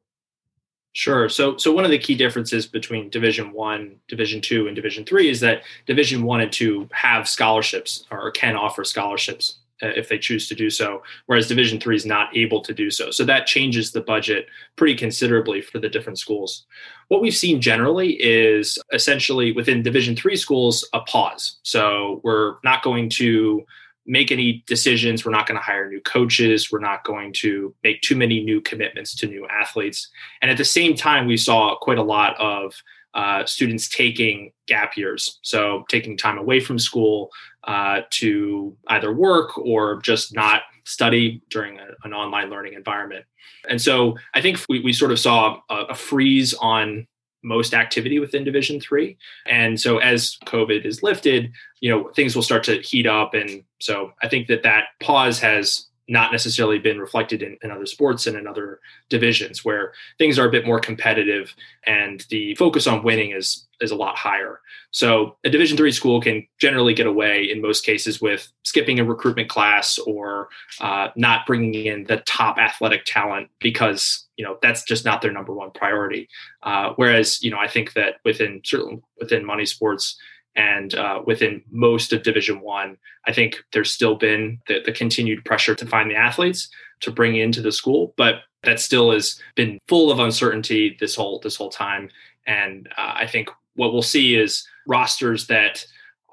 Sure. 0.94 1.30
So, 1.30 1.56
so 1.58 1.72
one 1.72 1.86
of 1.86 1.92
the 1.92 2.00
key 2.00 2.16
differences 2.16 2.66
between 2.66 3.12
Division 3.12 3.54
One, 3.54 3.98
Division 4.08 4.42
Two, 4.42 4.66
and 4.66 4.76
Division 4.76 5.06
Three 5.06 5.30
is 5.30 5.40
that 5.42 5.62
Division 5.86 6.24
One 6.24 6.42
and 6.42 6.52
Two 6.52 6.90
have 6.94 7.30
scholarships 7.30 8.08
or 8.10 8.32
can 8.32 8.56
offer 8.56 8.84
scholarships 8.84 9.60
if 9.82 10.10
they 10.10 10.18
choose 10.18 10.48
to 10.48 10.56
do 10.56 10.70
so, 10.70 11.02
whereas 11.26 11.48
Division 11.48 11.80
Three 11.80 11.96
is 11.96 12.06
not 12.06 12.36
able 12.36 12.62
to 12.62 12.74
do 12.74 12.90
so. 12.90 13.12
So 13.12 13.24
that 13.26 13.48
changes 13.48 13.92
the 13.92 14.02
budget 14.02 14.48
pretty 14.76 14.96
considerably 14.96 15.62
for 15.62 15.80
the 15.80 15.90
different 15.90 16.20
schools. 16.20 16.66
What 17.08 17.22
we've 17.22 17.36
seen 17.36 17.62
generally 17.62 18.14
is 18.22 18.78
essentially 18.94 19.52
within 19.52 19.84
Division 19.84 20.16
Three 20.16 20.36
schools 20.36 20.88
a 20.94 21.02
pause. 21.02 21.60
So 21.64 22.22
we're 22.24 22.56
not 22.64 22.84
going 22.84 23.10
to 23.12 23.66
make 24.08 24.32
any 24.32 24.64
decisions. 24.68 25.26
We're 25.26 25.32
not 25.32 25.48
going 25.48 25.60
to 25.60 25.64
hire 25.64 25.90
new 25.90 26.02
coaches. 26.02 26.72
We're 26.72 26.80
not 26.80 27.04
going 27.04 27.34
to 27.34 27.74
make 27.84 28.02
too 28.02 28.16
many 28.16 28.44
new 28.44 28.60
commitments 28.60 29.16
to 29.16 29.28
new 29.28 29.48
athletes. 29.48 30.10
And 30.42 30.50
at 30.50 30.58
the 30.58 30.66
same 30.66 30.96
time, 30.96 31.28
we 31.28 31.38
saw 31.38 31.76
quite 31.76 32.00
a 32.00 32.04
lot 32.04 32.36
of 32.40 32.74
uh, 33.14 33.46
students 33.46 33.90
taking 33.90 34.52
gap 34.68 34.96
years, 34.96 35.40
so 35.42 35.84
taking 35.90 36.18
time 36.18 36.38
away 36.38 36.60
from 36.60 36.80
school 36.80 37.30
uh, 37.66 38.02
to 38.10 38.76
either 38.88 39.14
work 39.14 39.58
or 39.58 40.02
just 40.02 40.34
not 40.34 40.64
study 40.86 41.42
during 41.50 41.80
a, 41.80 41.88
an 42.04 42.14
online 42.14 42.50
learning 42.50 42.74
environment. 42.74 43.26
And 43.70 43.82
so 43.82 44.18
I 44.34 44.42
think 44.42 44.60
we, 44.68 44.80
we 44.80 44.94
sort 44.94 45.12
of 45.12 45.20
saw 45.20 45.60
a, 45.70 45.76
a 45.90 45.96
freeze 45.96 46.54
on 46.56 47.08
most 47.44 47.74
activity 47.74 48.20
within 48.20 48.44
division 48.44 48.80
three 48.80 49.18
and 49.48 49.80
so 49.80 49.98
as 49.98 50.38
covid 50.46 50.86
is 50.86 51.02
lifted 51.02 51.52
you 51.80 51.90
know 51.90 52.10
things 52.16 52.36
will 52.36 52.44
start 52.44 52.64
to 52.64 52.80
heat 52.82 53.08
up 53.08 53.34
and 53.34 53.64
so 53.80 54.12
i 54.22 54.28
think 54.28 54.48
that 54.48 54.62
that 54.62 54.86
pause 55.00 55.40
has 55.40 55.88
not 56.12 56.34
necessarily 56.34 56.78
been 56.78 57.00
reflected 57.00 57.42
in, 57.42 57.58
in, 57.64 57.72
other 57.72 57.86
sports 57.86 58.28
and 58.28 58.36
in 58.36 58.46
other 58.46 58.82
divisions 59.08 59.64
where 59.64 59.94
things 60.18 60.38
are 60.38 60.46
a 60.46 60.52
bit 60.52 60.66
more 60.66 60.78
competitive 60.78 61.56
and 61.88 62.26
the 62.30 62.54
focus 62.56 62.86
on 62.86 63.02
winning 63.02 63.32
is 63.32 63.66
is 63.80 63.92
a 63.92 63.96
lot 63.96 64.18
higher. 64.18 64.60
So 64.92 65.38
a 65.46 65.50
division 65.50 65.78
three 65.78 65.94
school 65.94 66.22
can 66.22 66.46
generally 66.60 66.94
get 66.94 67.08
away 67.08 67.50
in 67.50 67.62
most 67.62 67.86
cases 67.86 68.22
with 68.22 68.52
skipping 68.64 69.00
a 69.00 69.06
recruitment 69.06 69.50
class 69.50 69.98
or 70.00 70.50
uh, 70.82 71.08
not 71.16 71.48
bringing 71.48 71.86
in 71.86 72.04
the 72.04 72.18
top 72.18 72.58
athletic 72.58 73.06
talent 73.06 73.50
because 73.60 74.28
you 74.36 74.44
know 74.44 74.58
that's 74.62 74.84
just 74.84 75.06
not 75.06 75.22
their 75.22 75.32
number 75.32 75.54
one 75.54 75.72
priority. 75.72 76.28
Uh, 76.62 76.92
whereas 76.98 77.42
you 77.42 77.50
know 77.50 77.58
i 77.58 77.68
think 77.68 77.94
that 77.94 78.16
within 78.26 78.62
certainly 78.66 79.02
within 79.18 79.46
money 79.46 79.66
sports 79.66 80.18
and 80.56 80.96
uh, 80.96 81.22
within 81.26 81.62
most 81.72 82.14
of 82.14 82.24
division 82.24 82.62
one 82.62 82.98
i 83.28 83.34
think 83.34 83.58
there's 83.72 83.92
still 83.92 84.16
been 84.16 84.60
the, 84.68 84.82
the 84.86 84.92
continued 84.92 85.44
pressure 85.46 85.76
to 85.76 85.86
find 85.86 86.10
the 86.10 86.16
athletes 86.16 86.70
to 87.00 87.12
bring 87.12 87.36
into 87.36 87.62
the 87.62 87.72
school 87.72 88.14
but 88.18 88.42
that 88.64 88.80
still 88.80 89.12
has 89.12 89.40
been 89.56 89.80
full 89.88 90.12
of 90.12 90.20
uncertainty 90.20 90.96
this 91.00 91.16
whole 91.16 91.40
this 91.40 91.56
whole 91.56 91.70
time. 91.70 92.10
And 92.48 92.88
uh, 92.98 93.14
i 93.16 93.28
think 93.28 93.50
what 93.76 93.94
we'll 93.94 94.02
see 94.02 94.36
is 94.36 94.68
rosters 94.88 95.48
that 95.48 95.86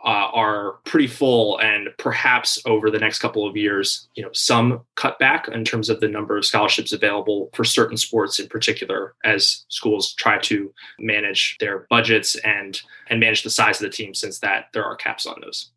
uh, 0.04 0.30
are 0.32 0.74
pretty 0.84 1.08
full 1.08 1.58
and 1.58 1.88
perhaps 1.98 2.58
over 2.66 2.90
the 2.90 2.98
next 2.98 3.18
couple 3.18 3.46
of 3.46 3.56
years 3.56 4.08
you 4.14 4.22
know 4.22 4.30
some 4.32 4.80
cutback 4.96 5.48
in 5.48 5.64
terms 5.64 5.88
of 5.88 5.98
the 6.00 6.08
number 6.08 6.36
of 6.36 6.44
scholarships 6.44 6.92
available 6.92 7.50
for 7.52 7.64
certain 7.64 7.96
sports 7.96 8.38
in 8.38 8.46
particular 8.48 9.14
as 9.24 9.64
schools 9.68 10.14
try 10.14 10.38
to 10.38 10.72
manage 11.00 11.56
their 11.58 11.86
budgets 11.90 12.36
and 12.36 12.80
and 13.08 13.18
manage 13.18 13.42
the 13.42 13.50
size 13.50 13.82
of 13.82 13.90
the 13.90 13.96
team 13.96 14.14
since 14.14 14.38
that 14.38 14.66
there 14.72 14.84
are 14.84 14.96
caps 14.96 15.26
on 15.26 15.36
those. 15.42 15.70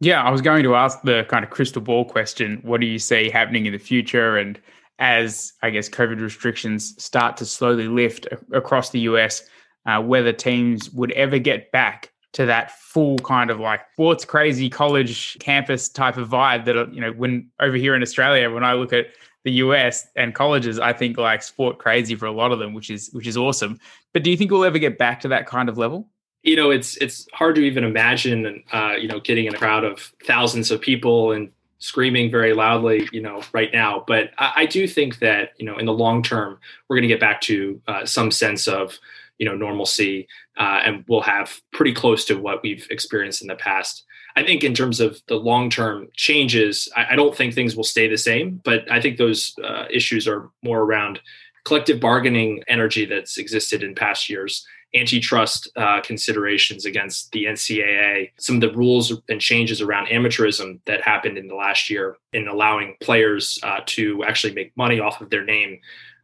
Yeah 0.00 0.24
i 0.24 0.30
was 0.30 0.42
going 0.42 0.64
to 0.64 0.74
ask 0.74 1.00
the 1.02 1.24
kind 1.28 1.44
of 1.44 1.50
crystal 1.50 1.82
ball 1.82 2.04
question 2.04 2.58
what 2.62 2.80
do 2.80 2.86
you 2.86 2.98
see 2.98 3.30
happening 3.30 3.66
in 3.66 3.72
the 3.72 3.78
future? 3.78 4.36
And 4.36 4.58
as 4.98 5.52
i 5.62 5.70
guess 5.70 5.88
covid 5.88 6.20
restrictions 6.20 7.00
start 7.00 7.36
to 7.36 7.44
slowly 7.46 7.86
lift 7.86 8.26
across 8.52 8.90
the 8.90 9.00
us 9.02 9.42
uh, 9.86 10.02
whether 10.02 10.32
teams 10.32 10.90
would 10.90 11.12
ever 11.12 11.38
get 11.38 11.70
back 11.70 12.10
to 12.32 12.46
that 12.46 12.78
full 12.78 13.18
kind 13.18 13.50
of 13.50 13.58
like 13.58 13.80
sports 13.92 14.24
crazy 14.24 14.68
college 14.68 15.38
campus 15.38 15.88
type 15.88 16.16
of 16.16 16.28
vibe 16.28 16.64
that 16.66 16.92
you 16.92 17.00
know 17.00 17.12
when 17.12 17.48
over 17.60 17.76
here 17.76 17.94
in 17.94 18.02
Australia 18.02 18.50
when 18.50 18.64
I 18.64 18.74
look 18.74 18.92
at 18.92 19.06
the 19.44 19.52
US 19.52 20.06
and 20.14 20.34
colleges 20.34 20.78
I 20.78 20.92
think 20.92 21.16
like 21.16 21.42
sport 21.42 21.78
crazy 21.78 22.14
for 22.14 22.26
a 22.26 22.32
lot 22.32 22.52
of 22.52 22.58
them 22.58 22.74
which 22.74 22.90
is 22.90 23.08
which 23.12 23.26
is 23.26 23.36
awesome. 23.36 23.78
But 24.12 24.22
do 24.22 24.30
you 24.30 24.36
think 24.36 24.50
we'll 24.50 24.64
ever 24.64 24.78
get 24.78 24.98
back 24.98 25.20
to 25.20 25.28
that 25.28 25.46
kind 25.46 25.68
of 25.68 25.78
level? 25.78 26.08
You 26.42 26.56
know 26.56 26.70
it's 26.70 26.96
it's 26.98 27.26
hard 27.32 27.54
to 27.56 27.62
even 27.62 27.84
imagine 27.84 28.62
uh, 28.72 28.94
you 28.98 29.08
know 29.08 29.20
getting 29.20 29.46
in 29.46 29.54
a 29.54 29.58
crowd 29.58 29.84
of 29.84 30.12
thousands 30.24 30.70
of 30.70 30.80
people 30.80 31.32
and 31.32 31.50
screaming 31.80 32.30
very 32.30 32.52
loudly 32.52 33.08
you 33.12 33.22
know 33.22 33.42
right 33.52 33.72
now. 33.72 34.04
But 34.06 34.30
I, 34.38 34.52
I 34.56 34.66
do 34.66 34.86
think 34.86 35.20
that 35.20 35.52
you 35.56 35.64
know 35.64 35.78
in 35.78 35.86
the 35.86 35.92
long 35.92 36.22
term 36.22 36.58
we're 36.88 36.96
going 36.96 37.08
to 37.08 37.08
get 37.08 37.20
back 37.20 37.40
to 37.42 37.80
uh, 37.88 38.04
some 38.04 38.30
sense 38.30 38.68
of 38.68 38.98
you 39.38 39.46
know 39.46 39.56
normalcy 39.56 40.26
uh, 40.58 40.80
and 40.84 41.04
we'll 41.08 41.20
have 41.20 41.60
pretty 41.72 41.92
close 41.92 42.24
to 42.24 42.34
what 42.34 42.62
we've 42.62 42.86
experienced 42.90 43.42
in 43.42 43.48
the 43.48 43.56
past 43.56 44.04
I 44.36 44.44
think 44.44 44.62
in 44.62 44.72
terms 44.72 45.00
of 45.00 45.20
the 45.26 45.34
long 45.34 45.68
term 45.68 46.08
changes, 46.14 46.88
I, 46.94 47.06
I, 47.10 47.16
don't 47.16 47.36
think 47.36 47.54
things 47.54 47.74
will 47.74 47.82
stay 47.82 48.06
the 48.06 48.16
same, 48.16 48.60
but 48.62 48.88
I 48.88 49.00
think 49.00 49.16
those 49.16 49.52
uh, 49.64 49.86
issues 49.90 50.28
are 50.28 50.50
more 50.62 50.82
around 50.82 51.18
collective 51.64 51.98
bargaining 51.98 52.62
energy 52.68 53.04
that's 53.04 53.36
existed 53.36 53.82
in 53.82 53.96
past 53.96 54.28
years 54.28 54.64
antitrust 54.94 55.68
uh, 55.76 56.00
considerations 56.00 56.86
against 56.86 57.30
the 57.32 57.44
NCAA, 57.44 58.30
some 58.38 58.56
of 58.56 58.60
the 58.62 58.72
rules 58.72 59.12
and 59.28 59.40
changes 59.40 59.80
around 59.80 60.06
amateurism 60.06 60.80
that 60.86 61.02
happened 61.02 61.36
in 61.36 61.46
the 61.46 61.54
last 61.54 61.90
year 61.90 62.16
in 62.32 62.48
allowing 62.48 62.96
players 63.00 63.58
uh, 63.62 63.80
to 63.86 64.24
actually 64.24 64.54
make 64.54 64.74
money 64.76 64.98
off 64.98 65.20
of 65.20 65.30
their 65.30 65.44
name. 65.44 65.78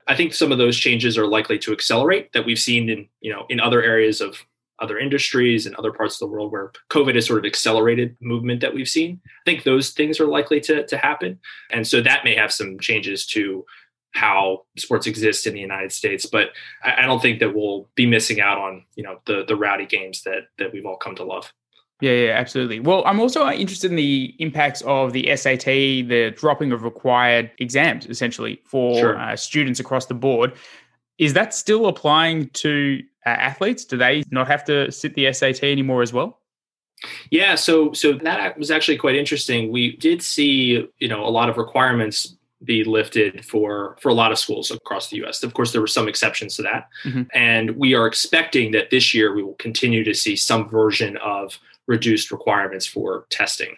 I 0.06 0.16
think 0.16 0.34
some 0.34 0.52
of 0.52 0.58
those 0.58 0.76
changes 0.76 1.16
are 1.16 1.26
likely 1.26 1.58
to 1.60 1.72
accelerate 1.72 2.32
that 2.32 2.44
we've 2.44 2.58
seen 2.58 2.88
in 2.88 3.08
you 3.20 3.32
know 3.32 3.46
in 3.48 3.60
other 3.60 3.82
areas 3.82 4.20
of 4.20 4.36
other 4.80 4.98
industries 4.98 5.66
and 5.66 5.74
other 5.76 5.92
parts 5.92 6.16
of 6.16 6.18
the 6.20 6.32
world 6.32 6.50
where 6.52 6.72
COVID 6.90 7.14
has 7.14 7.26
sort 7.26 7.38
of 7.38 7.44
accelerated 7.44 8.16
movement 8.20 8.60
that 8.60 8.74
we've 8.74 8.88
seen. 8.88 9.20
I 9.24 9.50
think 9.50 9.62
those 9.62 9.90
things 9.90 10.18
are 10.18 10.26
likely 10.26 10.60
to, 10.62 10.84
to 10.86 10.96
happen. 10.96 11.38
And 11.70 11.86
so 11.86 12.00
that 12.00 12.24
may 12.24 12.34
have 12.34 12.52
some 12.52 12.78
changes 12.80 13.24
to 13.28 13.64
how 14.10 14.64
sports 14.76 15.06
exist 15.06 15.46
in 15.46 15.54
the 15.54 15.60
United 15.60 15.92
States. 15.92 16.26
But 16.26 16.50
I, 16.82 17.02
I 17.02 17.06
don't 17.06 17.22
think 17.22 17.40
that 17.40 17.54
we'll 17.54 17.88
be 17.94 18.06
missing 18.06 18.40
out 18.40 18.58
on, 18.58 18.84
you 18.96 19.02
know, 19.02 19.20
the 19.26 19.44
the 19.46 19.56
rowdy 19.56 19.86
games 19.86 20.22
that 20.22 20.48
that 20.58 20.72
we've 20.72 20.86
all 20.86 20.96
come 20.96 21.16
to 21.16 21.24
love. 21.24 21.52
Yeah, 22.00 22.12
yeah, 22.12 22.32
absolutely. 22.32 22.80
Well, 22.80 23.02
I'm 23.06 23.20
also 23.20 23.48
interested 23.48 23.90
in 23.90 23.96
the 23.96 24.34
impacts 24.38 24.82
of 24.82 25.12
the 25.12 25.34
SAT, 25.36 25.64
the 25.64 26.34
dropping 26.36 26.72
of 26.72 26.82
required 26.82 27.50
exams, 27.58 28.06
essentially 28.06 28.60
for 28.64 28.98
sure. 28.98 29.18
uh, 29.18 29.36
students 29.36 29.80
across 29.80 30.06
the 30.06 30.14
board. 30.14 30.52
Is 31.18 31.34
that 31.34 31.54
still 31.54 31.86
applying 31.86 32.48
to 32.50 33.00
uh, 33.24 33.30
athletes? 33.30 33.84
Do 33.84 33.96
they 33.96 34.24
not 34.30 34.48
have 34.48 34.64
to 34.64 34.90
sit 34.90 35.14
the 35.14 35.32
SAT 35.32 35.62
anymore 35.62 36.02
as 36.02 36.12
well? 36.12 36.40
Yeah, 37.30 37.54
so 37.54 37.92
so 37.92 38.12
that 38.12 38.58
was 38.58 38.70
actually 38.70 38.96
quite 38.96 39.14
interesting. 39.14 39.70
We 39.70 39.96
did 39.96 40.22
see, 40.22 40.88
you 40.98 41.08
know, 41.08 41.24
a 41.24 41.28
lot 41.28 41.48
of 41.48 41.56
requirements 41.56 42.36
be 42.64 42.82
lifted 42.82 43.44
for 43.44 43.96
for 44.00 44.08
a 44.08 44.14
lot 44.14 44.32
of 44.32 44.38
schools 44.38 44.70
across 44.70 45.10
the 45.10 45.22
US. 45.24 45.42
Of 45.42 45.54
course, 45.54 45.72
there 45.72 45.80
were 45.80 45.86
some 45.86 46.08
exceptions 46.08 46.56
to 46.56 46.62
that. 46.62 46.88
Mm-hmm. 47.04 47.22
And 47.34 47.76
we 47.76 47.94
are 47.94 48.06
expecting 48.06 48.72
that 48.72 48.90
this 48.90 49.12
year 49.12 49.34
we 49.34 49.42
will 49.42 49.54
continue 49.54 50.02
to 50.04 50.14
see 50.14 50.36
some 50.36 50.68
version 50.68 51.16
of 51.18 51.58
reduced 51.86 52.30
requirements 52.30 52.86
for 52.86 53.26
testing. 53.30 53.74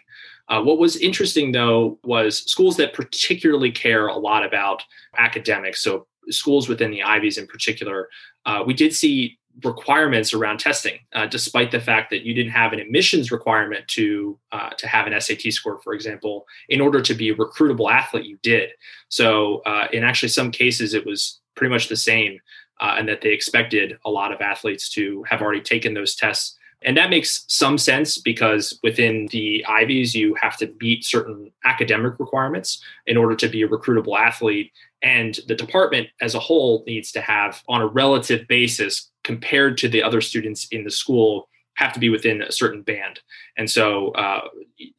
Uh, 0.49 0.61
what 0.61 0.79
was 0.79 0.95
interesting 0.97 1.51
though 1.51 1.99
was 2.03 2.39
schools 2.49 2.77
that 2.77 2.93
particularly 2.93 3.71
care 3.71 4.07
a 4.07 4.17
lot 4.17 4.45
about 4.45 4.83
academics. 5.17 5.81
So 5.81 6.07
schools 6.29 6.69
within 6.69 6.91
the 6.91 7.03
Ivies 7.03 7.37
in 7.37 7.47
particular, 7.47 8.09
uh, 8.45 8.63
we 8.65 8.73
did 8.73 8.93
see 8.93 9.37
requirements 9.63 10.33
around 10.33 10.59
testing, 10.59 10.99
uh, 11.13 11.25
despite 11.25 11.71
the 11.71 11.79
fact 11.79 12.09
that 12.11 12.23
you 12.23 12.33
didn't 12.33 12.51
have 12.51 12.73
an 12.73 12.79
admissions 12.79 13.31
requirement 13.31 13.87
to 13.87 14.37
uh, 14.51 14.69
to 14.77 14.87
have 14.87 15.07
an 15.07 15.19
SAT 15.19 15.51
score, 15.51 15.79
for 15.79 15.93
example, 15.93 16.45
in 16.69 16.81
order 16.81 17.01
to 17.01 17.13
be 17.13 17.29
a 17.29 17.35
recruitable 17.35 17.91
athlete, 17.91 18.25
you 18.25 18.37
did. 18.43 18.69
So 19.09 19.61
uh, 19.65 19.87
in 19.91 20.03
actually 20.03 20.29
some 20.29 20.51
cases, 20.51 20.93
it 20.93 21.05
was 21.05 21.39
pretty 21.55 21.73
much 21.73 21.87
the 21.87 21.95
same, 21.95 22.39
uh, 22.79 22.95
and 22.97 23.07
that 23.09 23.21
they 23.21 23.31
expected 23.31 23.97
a 24.05 24.11
lot 24.11 24.31
of 24.31 24.41
athletes 24.41 24.89
to 24.89 25.23
have 25.27 25.41
already 25.41 25.61
taken 25.61 25.93
those 25.93 26.15
tests. 26.15 26.56
And 26.83 26.95
that 26.97 27.09
makes 27.09 27.43
some 27.47 27.77
sense 27.77 28.17
because 28.19 28.79
within 28.83 29.27
the 29.31 29.65
Ivies, 29.67 30.13
you 30.13 30.35
have 30.35 30.57
to 30.57 30.71
meet 30.79 31.03
certain 31.03 31.51
academic 31.65 32.19
requirements 32.19 32.83
in 33.07 33.17
order 33.17 33.35
to 33.35 33.47
be 33.47 33.63
a 33.63 33.67
recruitable 33.67 34.17
athlete. 34.17 34.71
And 35.01 35.39
the 35.47 35.55
department 35.55 36.09
as 36.21 36.35
a 36.35 36.39
whole 36.39 36.83
needs 36.85 37.11
to 37.13 37.21
have, 37.21 37.63
on 37.67 37.81
a 37.81 37.87
relative 37.87 38.47
basis, 38.47 39.09
compared 39.23 39.77
to 39.79 39.89
the 39.89 40.03
other 40.03 40.21
students 40.21 40.67
in 40.71 40.83
the 40.83 40.91
school 40.91 41.49
have 41.77 41.93
to 41.93 41.99
be 41.99 42.09
within 42.09 42.41
a 42.41 42.51
certain 42.51 42.81
band. 42.81 43.19
And 43.57 43.69
so, 43.69 44.09
uh, 44.11 44.47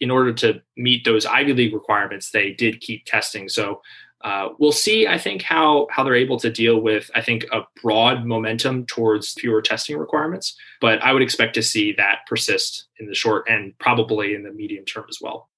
in 0.01 0.11
order 0.11 0.33
to 0.35 0.63
meet 0.77 1.05
those 1.05 1.27
Ivy 1.27 1.53
League 1.53 1.75
requirements, 1.75 2.31
they 2.31 2.53
did 2.53 2.81
keep 2.81 3.05
testing. 3.05 3.49
So, 3.49 3.83
uh, 4.23 4.49
we'll 4.59 4.73
see. 4.73 5.07
I 5.07 5.17
think 5.17 5.43
how 5.43 5.87
how 5.91 6.03
they're 6.03 6.15
able 6.15 6.39
to 6.41 6.51
deal 6.51 6.81
with. 6.81 7.11
I 7.15 7.21
think 7.21 7.45
a 7.53 7.63
broad 7.81 8.25
momentum 8.25 8.87
towards 8.87 9.33
fewer 9.33 9.63
testing 9.63 9.97
requirements, 9.97 10.57
but 10.81 11.01
I 11.03 11.13
would 11.13 11.23
expect 11.23 11.55
to 11.55 11.63
see 11.63 11.93
that 11.93 12.21
persist 12.27 12.89
in 12.99 13.07
the 13.07 13.15
short 13.15 13.49
and 13.49 13.79
probably 13.79 14.35
in 14.35 14.43
the 14.43 14.51
medium 14.51 14.85
term 14.85 15.07
as 15.09 15.19
well. 15.21 15.49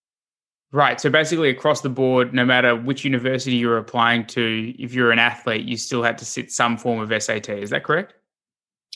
Right. 0.72 1.00
So 1.00 1.10
basically, 1.10 1.48
across 1.48 1.80
the 1.80 1.88
board, 1.88 2.32
no 2.32 2.44
matter 2.44 2.76
which 2.76 3.04
university 3.04 3.56
you're 3.56 3.78
applying 3.78 4.26
to, 4.26 4.74
if 4.78 4.94
you're 4.94 5.10
an 5.10 5.18
athlete, 5.18 5.66
you 5.66 5.76
still 5.76 6.02
have 6.02 6.16
to 6.16 6.24
sit 6.24 6.52
some 6.52 6.76
form 6.76 7.00
of 7.00 7.22
SAT. 7.22 7.48
Is 7.48 7.70
that 7.70 7.82
correct? 7.82 8.14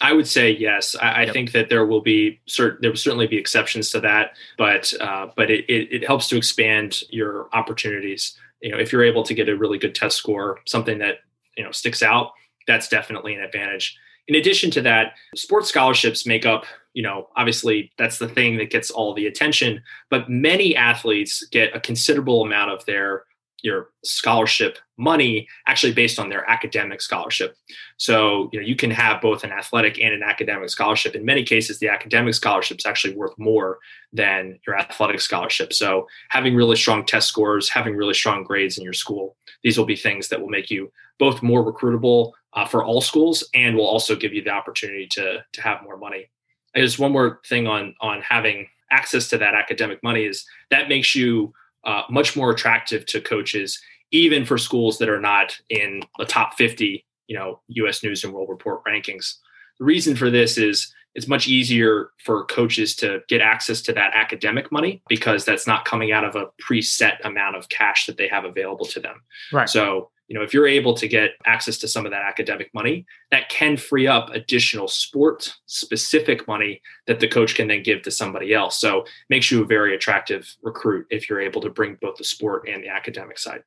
I 0.01 0.13
would 0.13 0.27
say 0.27 0.51
yes. 0.51 0.97
I, 0.97 1.23
yep. 1.23 1.31
I, 1.31 1.33
think 1.33 1.53
that 1.53 1.69
there 1.69 1.87
will 1.87 2.01
be 2.01 2.41
certain 2.47 2.79
there 2.81 2.91
will 2.91 2.97
certainly 2.97 3.29
be 3.29 3.39
exceptions 3.39 3.91
to 3.91 4.01
that, 4.01 4.37
but 4.59 4.93
uh, 5.01 5.29
but 5.37 5.51
it, 5.51 5.65
it, 5.69 6.03
it 6.03 6.07
helps 6.07 6.29
to 6.29 6.37
expand 6.37 7.03
your 7.11 7.49
opportunities. 7.53 8.37
You 8.65 8.71
know, 8.73 8.79
if 8.79 8.93
you're 8.93 9.05
able 9.05 9.23
to 9.25 9.35
get 9.35 9.51
a 9.51 9.57
really 9.57 9.79
good 9.79 9.95
test 9.95 10.17
score, 10.17 10.61
something 10.67 10.99
that 10.99 11.19
you 11.57 11.63
know 11.63 11.71
sticks 11.71 12.03
out, 12.03 12.33
that's 12.67 12.89
definitely 12.89 13.35
an 13.35 13.43
advantage. 13.43 13.97
In 14.27 14.37
addition 14.37 14.71
to 14.73 14.81
that, 14.81 15.13
sports 15.37 15.69
scholarships 15.69 16.27
make 16.27 16.47
up, 16.47 16.65
you 16.95 17.03
know, 17.03 17.29
obviously 17.37 17.93
that's 17.99 18.19
the 18.19 18.29
thing 18.29 18.57
that 18.57 18.71
gets 18.71 18.91
all 18.91 19.13
the 19.13 19.27
attention, 19.27 19.83
but 20.09 20.31
many 20.31 20.75
athletes 20.75 21.47
get 21.53 21.77
a 21.77 21.81
considerable 21.81 22.43
amount 22.43 22.71
of 22.71 22.85
their 22.87 23.25
your 23.65 23.89
scholarship 24.05 24.79
money 24.99 25.49
actually 25.67 25.93
based 25.93 26.19
on 26.19 26.29
their 26.29 26.49
academic 26.49 27.01
scholarship. 27.01 27.57
So, 27.97 28.51
you 28.53 28.61
know, 28.61 28.67
you 28.67 28.77
can 28.77 28.91
have 28.91 29.23
both 29.23 29.43
an 29.43 29.53
athletic 29.53 29.99
and 29.99 30.13
an 30.13 30.23
academic 30.23 30.69
scholarship. 30.69 31.17
In 31.17 31.25
many 31.25 31.43
cases, 31.43 31.79
the 31.79 31.89
academic 31.89 32.35
scholarship 32.35 32.79
is 32.79 32.87
actually 32.87 33.17
worth 33.17 33.33
more 33.39 33.79
than 34.13 34.59
your 34.67 34.79
athletic 34.79 35.21
scholarship. 35.23 35.73
So, 35.73 36.07
having 36.29 36.55
really 36.55 36.77
strong 36.77 37.07
test 37.07 37.27
scores, 37.27 37.71
having 37.71 37.97
really 37.97 38.15
strong 38.15 38.45
grades 38.45 38.77
in 38.77 38.85
your 38.85 38.93
school, 38.93 39.35
these 39.63 39.79
will 39.79 39.87
be 39.87 39.97
things 39.97 40.29
that 40.29 40.41
will 40.41 40.51
make 40.51 40.71
you 40.71 40.93
both 41.19 41.43
more 41.43 41.65
recruitable 41.65 42.33
uh, 42.53 42.67
for 42.67 42.85
all 42.85 43.01
schools 43.01 43.49
and 43.55 43.77
will 43.77 43.87
also 43.87 44.15
give 44.15 44.35
you 44.35 44.43
the 44.43 44.51
opportunity 44.51 45.07
to 45.13 45.43
to 45.53 45.63
have 45.63 45.83
more 45.83 45.97
money. 45.97 46.29
There's 46.75 46.99
one 46.99 47.13
more 47.13 47.41
thing 47.49 47.67
on 47.67 47.95
on 48.01 48.21
having 48.21 48.69
access 48.91 49.29
to 49.29 49.39
that 49.39 49.55
academic 49.55 50.03
money 50.03 50.25
is 50.25 50.45
that 50.71 50.89
makes 50.89 51.15
you 51.15 51.53
uh, 51.87 52.03
much 52.11 52.37
more 52.37 52.51
attractive 52.51 53.07
to 53.07 53.21
coaches, 53.21 53.81
even 54.11 54.45
for 54.45 54.59
schools 54.59 54.99
that 54.99 55.09
are 55.09 55.21
not 55.21 55.57
in 55.69 56.01
the 56.19 56.25
top 56.25 56.55
50, 56.55 57.05
you 57.27 57.37
know, 57.37 57.61
U.S. 57.69 58.03
News 58.03 58.25
and 58.25 58.33
World 58.33 58.49
Report 58.49 58.83
rankings. 58.85 59.35
The 59.79 59.85
reason 59.85 60.17
for 60.17 60.31
this 60.31 60.57
is 60.59 60.95
it's 61.15 61.29
much 61.29 61.47
easier 61.49 62.11
for 62.19 62.45
coaches 62.47 62.97
to 62.97 63.21
get 63.29 63.41
access 63.41 63.81
to 63.83 63.93
that 63.93 64.13
academic 64.15 64.71
money 64.73 65.03
because 65.09 65.45
that's 65.45 65.67
not 65.67 65.85
coming 65.85 66.13
out 66.13 66.25
of 66.25 66.37
a 66.37 66.47
preset 66.63 67.17
amount 67.25 67.57
of 67.57 67.69
cash 67.69 68.07
that 68.07 68.17
they 68.17 68.29
have 68.29 68.45
available 68.45 68.87
to 68.87 69.01
them. 69.01 69.23
Right. 69.53 69.69
So 69.69 70.11
you 70.29 70.35
know 70.35 70.43
if 70.43 70.55
you're 70.55 70.67
able 70.67 70.95
to 70.95 71.07
get 71.07 71.33
access 71.45 71.79
to 71.79 71.89
some 71.89 72.07
of 72.07 72.13
that 72.13 72.23
academic 72.23 72.73
money 72.73 73.05
that 73.31 73.49
can 73.49 73.77
free 73.77 74.07
up 74.07 74.31
additional 74.31 74.89
sport 74.89 75.55
specific 75.67 76.49
money 76.49 76.81
that 77.07 77.21
the 77.21 77.29
coach 77.29 77.55
can 77.55 77.69
then 77.69 77.83
give 77.83 78.03
to 78.03 78.11
somebody 78.11 78.55
else 78.55 78.81
so 78.81 79.05
makes 79.29 79.51
you 79.51 79.63
a 79.63 79.67
very 79.67 79.95
attractive 79.95 80.57
recruit 80.63 81.07
if 81.11 81.29
you're 81.29 81.41
able 81.41 81.61
to 81.61 81.69
bring 81.69 81.99
both 82.01 82.17
the 82.17 82.25
sport 82.25 82.67
and 82.69 82.83
the 82.83 82.89
academic 82.89 83.39
side 83.39 83.63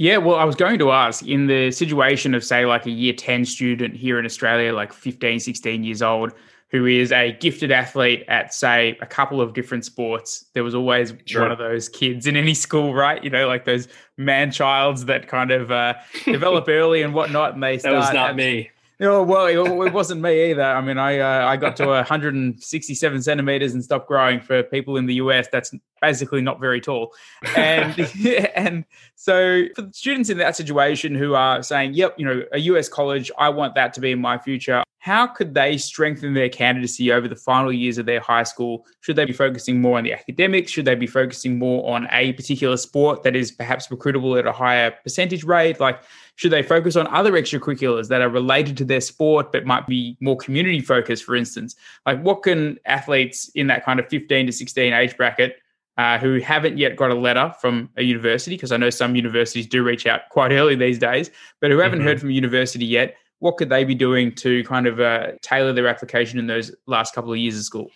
yeah, 0.00 0.16
well, 0.18 0.36
I 0.36 0.44
was 0.44 0.54
going 0.54 0.78
to 0.78 0.92
ask 0.92 1.26
in 1.26 1.48
the 1.48 1.72
situation 1.72 2.32
of, 2.32 2.44
say, 2.44 2.64
like 2.64 2.86
a 2.86 2.90
year 2.90 3.12
10 3.12 3.44
student 3.44 3.96
here 3.96 4.20
in 4.20 4.24
Australia, 4.24 4.72
like 4.72 4.92
15, 4.92 5.40
16 5.40 5.82
years 5.82 6.02
old, 6.02 6.34
who 6.70 6.84
is 6.84 7.12
a 7.12 7.32
gifted 7.32 7.70
athlete 7.70 8.24
at, 8.28 8.52
say, 8.52 8.96
a 9.00 9.06
couple 9.06 9.40
of 9.40 9.54
different 9.54 9.84
sports. 9.84 10.44
There 10.52 10.62
was 10.62 10.74
always 10.74 11.14
sure. 11.24 11.42
one 11.42 11.50
of 11.50 11.58
those 11.58 11.88
kids 11.88 12.26
in 12.26 12.36
any 12.36 12.54
school, 12.54 12.94
right? 12.94 13.22
You 13.24 13.30
know, 13.30 13.46
like 13.46 13.64
those 13.64 13.88
man 14.18 14.50
childs 14.50 15.06
that 15.06 15.28
kind 15.28 15.50
of 15.50 15.70
uh, 15.70 15.94
develop 16.24 16.64
early 16.68 17.02
and 17.02 17.14
whatnot. 17.14 17.54
And 17.54 17.62
they 17.62 17.78
start. 17.78 17.94
That 17.94 17.98
was 17.98 18.12
not 18.12 18.36
me. 18.36 18.70
Oh 19.00 19.22
well, 19.22 19.46
it, 19.46 19.86
it, 19.86 19.92
wasn't 19.92 20.20
me 20.20 20.50
either. 20.50 20.62
I 20.62 20.80
mean, 20.80 20.98
I 20.98 21.20
uh, 21.20 21.48
I 21.48 21.56
got 21.56 21.76
to 21.76 21.86
167 21.86 23.22
centimeters 23.22 23.72
and 23.72 23.82
stopped 23.82 24.08
growing. 24.08 24.40
For 24.40 24.64
people 24.64 24.96
in 24.96 25.06
the 25.06 25.14
US, 25.14 25.46
that's 25.52 25.72
basically 26.00 26.40
not 26.40 26.60
very 26.60 26.80
tall. 26.80 27.12
And 27.56 27.98
and 28.54 28.84
so 29.14 29.64
for 29.74 29.88
students 29.92 30.30
in 30.30 30.38
that 30.38 30.56
situation 30.56 31.14
who 31.14 31.34
are 31.34 31.62
saying, 31.62 31.94
"Yep, 31.94 32.14
you 32.18 32.26
know, 32.26 32.42
a 32.52 32.58
US 32.58 32.88
college, 32.88 33.30
I 33.38 33.48
want 33.48 33.74
that 33.74 33.92
to 33.94 34.00
be 34.00 34.14
my 34.14 34.38
future." 34.38 34.82
How 35.00 35.26
could 35.26 35.54
they 35.54 35.78
strengthen 35.78 36.34
their 36.34 36.48
candidacy 36.48 37.12
over 37.12 37.28
the 37.28 37.36
final 37.36 37.72
years 37.72 37.98
of 37.98 38.06
their 38.06 38.20
high 38.20 38.42
school? 38.42 38.84
Should 39.00 39.16
they 39.16 39.24
be 39.24 39.32
focusing 39.32 39.80
more 39.80 39.96
on 39.96 40.04
the 40.04 40.12
academics? 40.12 40.72
Should 40.72 40.86
they 40.86 40.96
be 40.96 41.06
focusing 41.06 41.56
more 41.56 41.88
on 41.94 42.08
a 42.10 42.32
particular 42.32 42.76
sport 42.76 43.22
that 43.22 43.36
is 43.36 43.52
perhaps 43.52 43.86
recruitable 43.88 44.38
at 44.38 44.46
a 44.46 44.52
higher 44.52 44.90
percentage 44.90 45.44
rate? 45.44 45.78
Like 45.78 46.02
should 46.38 46.52
they 46.52 46.62
focus 46.62 46.94
on 46.94 47.08
other 47.08 47.32
extracurriculars 47.32 48.06
that 48.08 48.20
are 48.20 48.28
related 48.28 48.76
to 48.76 48.84
their 48.84 49.00
sport 49.00 49.50
but 49.50 49.66
might 49.66 49.88
be 49.88 50.16
more 50.20 50.36
community 50.36 50.80
focused, 50.80 51.24
for 51.24 51.34
instance? 51.34 51.74
Like, 52.06 52.22
what 52.22 52.44
can 52.44 52.78
athletes 52.86 53.50
in 53.56 53.66
that 53.66 53.84
kind 53.84 53.98
of 53.98 54.08
15 54.08 54.46
to 54.46 54.52
16 54.52 54.92
age 54.92 55.16
bracket 55.16 55.56
uh, 55.98 56.16
who 56.16 56.38
haven't 56.38 56.78
yet 56.78 56.96
got 56.96 57.10
a 57.10 57.14
letter 57.14 57.52
from 57.60 57.90
a 57.96 58.02
university, 58.02 58.56
because 58.56 58.72
I 58.72 58.76
know 58.76 58.88
some 58.88 59.16
universities 59.16 59.66
do 59.66 59.82
reach 59.82 60.06
out 60.06 60.22
quite 60.30 60.52
early 60.52 60.76
these 60.76 60.98
days, 60.98 61.30
but 61.60 61.70
who 61.70 61.78
haven't 61.78 61.98
mm-hmm. 61.98 62.08
heard 62.08 62.20
from 62.20 62.30
a 62.30 62.32
university 62.32 62.86
yet, 62.86 63.16
what 63.40 63.56
could 63.56 63.68
they 63.68 63.84
be 63.84 63.94
doing 63.94 64.34
to 64.36 64.64
kind 64.64 64.86
of 64.86 65.00
uh, 65.00 65.32
tailor 65.42 65.72
their 65.72 65.88
application 65.88 66.38
in 66.38 66.46
those 66.46 66.74
last 66.86 67.14
couple 67.14 67.32
of 67.32 67.38
years 67.38 67.56
of 67.58 67.64
school? 67.64 67.90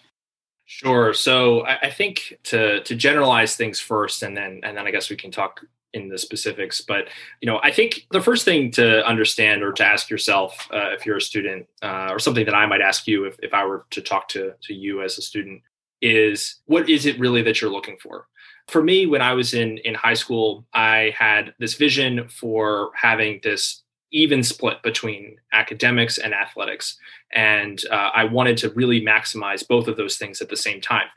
Sure. 0.66 1.12
So 1.12 1.66
I, 1.66 1.78
I 1.82 1.90
think 1.90 2.38
to 2.44 2.82
to 2.85 2.94
generalize 2.94 3.56
things 3.56 3.78
first, 3.78 4.23
and 4.23 4.37
then 4.37 4.61
and 4.62 4.76
then 4.76 4.87
I 4.87 4.90
guess 4.90 5.11
we 5.11 5.16
can 5.16 5.30
talk 5.30 5.61
in 5.92 6.09
the 6.09 6.18
specifics. 6.18 6.80
But 6.80 7.09
you 7.40 7.47
know, 7.47 7.61
I 7.62 7.71
think 7.71 8.06
the 8.11 8.21
first 8.21 8.44
thing 8.44 8.71
to 8.73 9.06
understand 9.06 9.62
or 9.62 9.73
to 9.73 9.85
ask 9.85 10.09
yourself 10.09 10.68
uh, 10.73 10.90
if 10.92 11.04
you're 11.04 11.18
a 11.18 11.21
student, 11.21 11.66
uh, 11.82 12.09
or 12.11 12.18
something 12.18 12.47
that 12.47 12.54
I 12.54 12.66
might 12.66 12.80
ask 12.80 13.06
you 13.06 13.26
if, 13.26 13.37
if 13.42 13.52
I 13.52 13.64
were 13.64 13.85
to 13.90 14.00
talk 14.00 14.28
to 14.28 14.54
to 14.62 14.75
you 14.75 15.02
as 15.02 15.18
a 15.18 15.23
student, 15.23 15.62
is 16.02 16.61
what 16.66 16.90
is 16.90 17.06
it 17.06 17.18
really 17.18 17.42
that 17.42 17.61
you're 17.61 17.71
looking 17.71 17.97
for? 18.02 18.26
For 18.68 18.82
me, 18.82 19.06
when 19.06 19.23
I 19.23 19.32
was 19.32 19.54
in 19.54 19.78
in 19.78 19.94
high 19.94 20.14
school, 20.14 20.66
I 20.75 21.14
had 21.16 21.54
this 21.59 21.75
vision 21.75 22.28
for 22.28 22.90
having 22.94 23.40
this 23.42 23.82
even 24.11 24.42
split 24.42 24.82
between 24.82 25.37
academics 25.54 26.18
and 26.18 26.35
athletics, 26.35 26.99
and 27.32 27.82
uh, 27.90 28.11
I 28.14 28.25
wanted 28.25 28.59
to 28.59 28.71
really 28.71 29.00
maximize 29.00 29.66
both 29.66 29.88
of 29.88 29.97
those 29.97 30.18
things 30.18 30.42
at 30.42 30.50
the 30.50 30.56
same 30.56 30.80
time. 30.80 31.09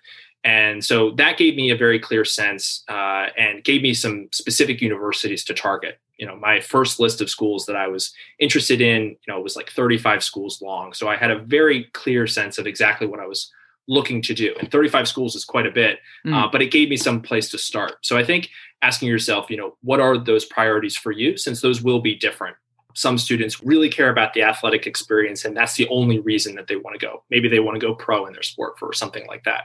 And 0.45 0.85
so 0.85 1.09
that 1.11 1.37
gave 1.37 1.55
me 1.55 1.71
a 1.71 1.75
very 1.75 1.99
clear 1.99 2.23
sense 2.23 2.83
uh, 2.87 3.27
and 3.35 3.63
gave 3.63 3.81
me 3.81 3.95
some 3.95 4.29
specific 4.31 4.79
universities 4.79 5.43
to 5.45 5.55
target. 5.55 5.99
You 6.17 6.27
know, 6.27 6.35
my 6.35 6.61
first 6.61 6.99
list 6.99 7.19
of 7.19 7.31
schools 7.31 7.65
that 7.65 7.75
I 7.75 7.87
was 7.87 8.13
interested 8.39 8.79
in, 8.79 9.03
you 9.03 9.33
know, 9.33 9.41
was 9.41 9.55
like 9.55 9.71
35 9.71 10.23
schools 10.23 10.61
long. 10.61 10.93
So 10.93 11.09
I 11.09 11.15
had 11.17 11.31
a 11.31 11.39
very 11.39 11.85
clear 11.93 12.27
sense 12.27 12.59
of 12.59 12.67
exactly 12.67 13.07
what 13.07 13.19
I 13.19 13.25
was 13.25 13.51
looking 13.87 14.21
to 14.23 14.33
do. 14.33 14.55
And 14.59 14.71
35 14.71 15.07
schools 15.07 15.35
is 15.35 15.45
quite 15.45 15.65
a 15.65 15.71
bit, 15.71 15.99
mm. 16.25 16.33
uh, 16.33 16.49
but 16.51 16.61
it 16.61 16.71
gave 16.71 16.89
me 16.89 16.97
some 16.97 17.21
place 17.21 17.49
to 17.49 17.57
start. 17.57 17.97
So 18.01 18.17
I 18.17 18.23
think 18.23 18.49
asking 18.81 19.09
yourself, 19.09 19.49
you 19.49 19.57
know, 19.57 19.77
what 19.81 19.99
are 19.99 20.17
those 20.17 20.45
priorities 20.45 20.95
for 20.95 21.11
you, 21.11 21.37
since 21.37 21.61
those 21.61 21.81
will 21.81 22.01
be 22.01 22.15
different. 22.15 22.55
Some 22.93 23.17
students 23.17 23.61
really 23.61 23.89
care 23.89 24.09
about 24.09 24.33
the 24.33 24.43
athletic 24.43 24.87
experience 24.87 25.43
and 25.43 25.55
that's 25.55 25.75
the 25.75 25.87
only 25.89 26.19
reason 26.19 26.55
that 26.55 26.67
they 26.67 26.77
want 26.77 26.97
to 26.97 27.05
go. 27.05 27.23
Maybe 27.29 27.49
they 27.49 27.59
want 27.59 27.79
to 27.79 27.85
go 27.85 27.93
pro 27.93 28.25
in 28.25 28.33
their 28.33 28.43
sport 28.43 28.79
for 28.79 28.93
something 28.93 29.27
like 29.27 29.43
that. 29.43 29.63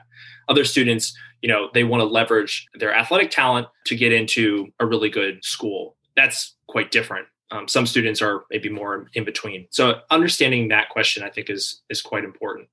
Other 0.49 0.65
students 0.65 1.17
you 1.41 1.49
know 1.49 1.71
they 1.73 1.85
want 1.85 2.01
to 2.01 2.05
leverage 2.05 2.67
their 2.75 2.95
athletic 2.95 3.31
talent 3.31 3.69
to 3.87 3.97
get 3.97 4.13
into 4.13 4.67
a 4.81 4.87
really 4.87 5.09
good 5.09 5.45
school. 5.45 5.97
That's 6.17 6.57
quite 6.67 6.91
different. 6.91 7.29
Um, 7.53 7.67
some 7.67 7.87
students 7.87 8.21
are 8.21 8.45
maybe 8.51 8.69
more 8.69 9.09
in 9.15 9.25
between. 9.25 9.67
So 9.71 10.01
understanding 10.11 10.69
that 10.69 10.89
question 10.89 11.23
i 11.23 11.31
think 11.31 11.49
is 11.49 11.83
is 11.89 12.03
quite 12.03 12.25
important 12.25 12.69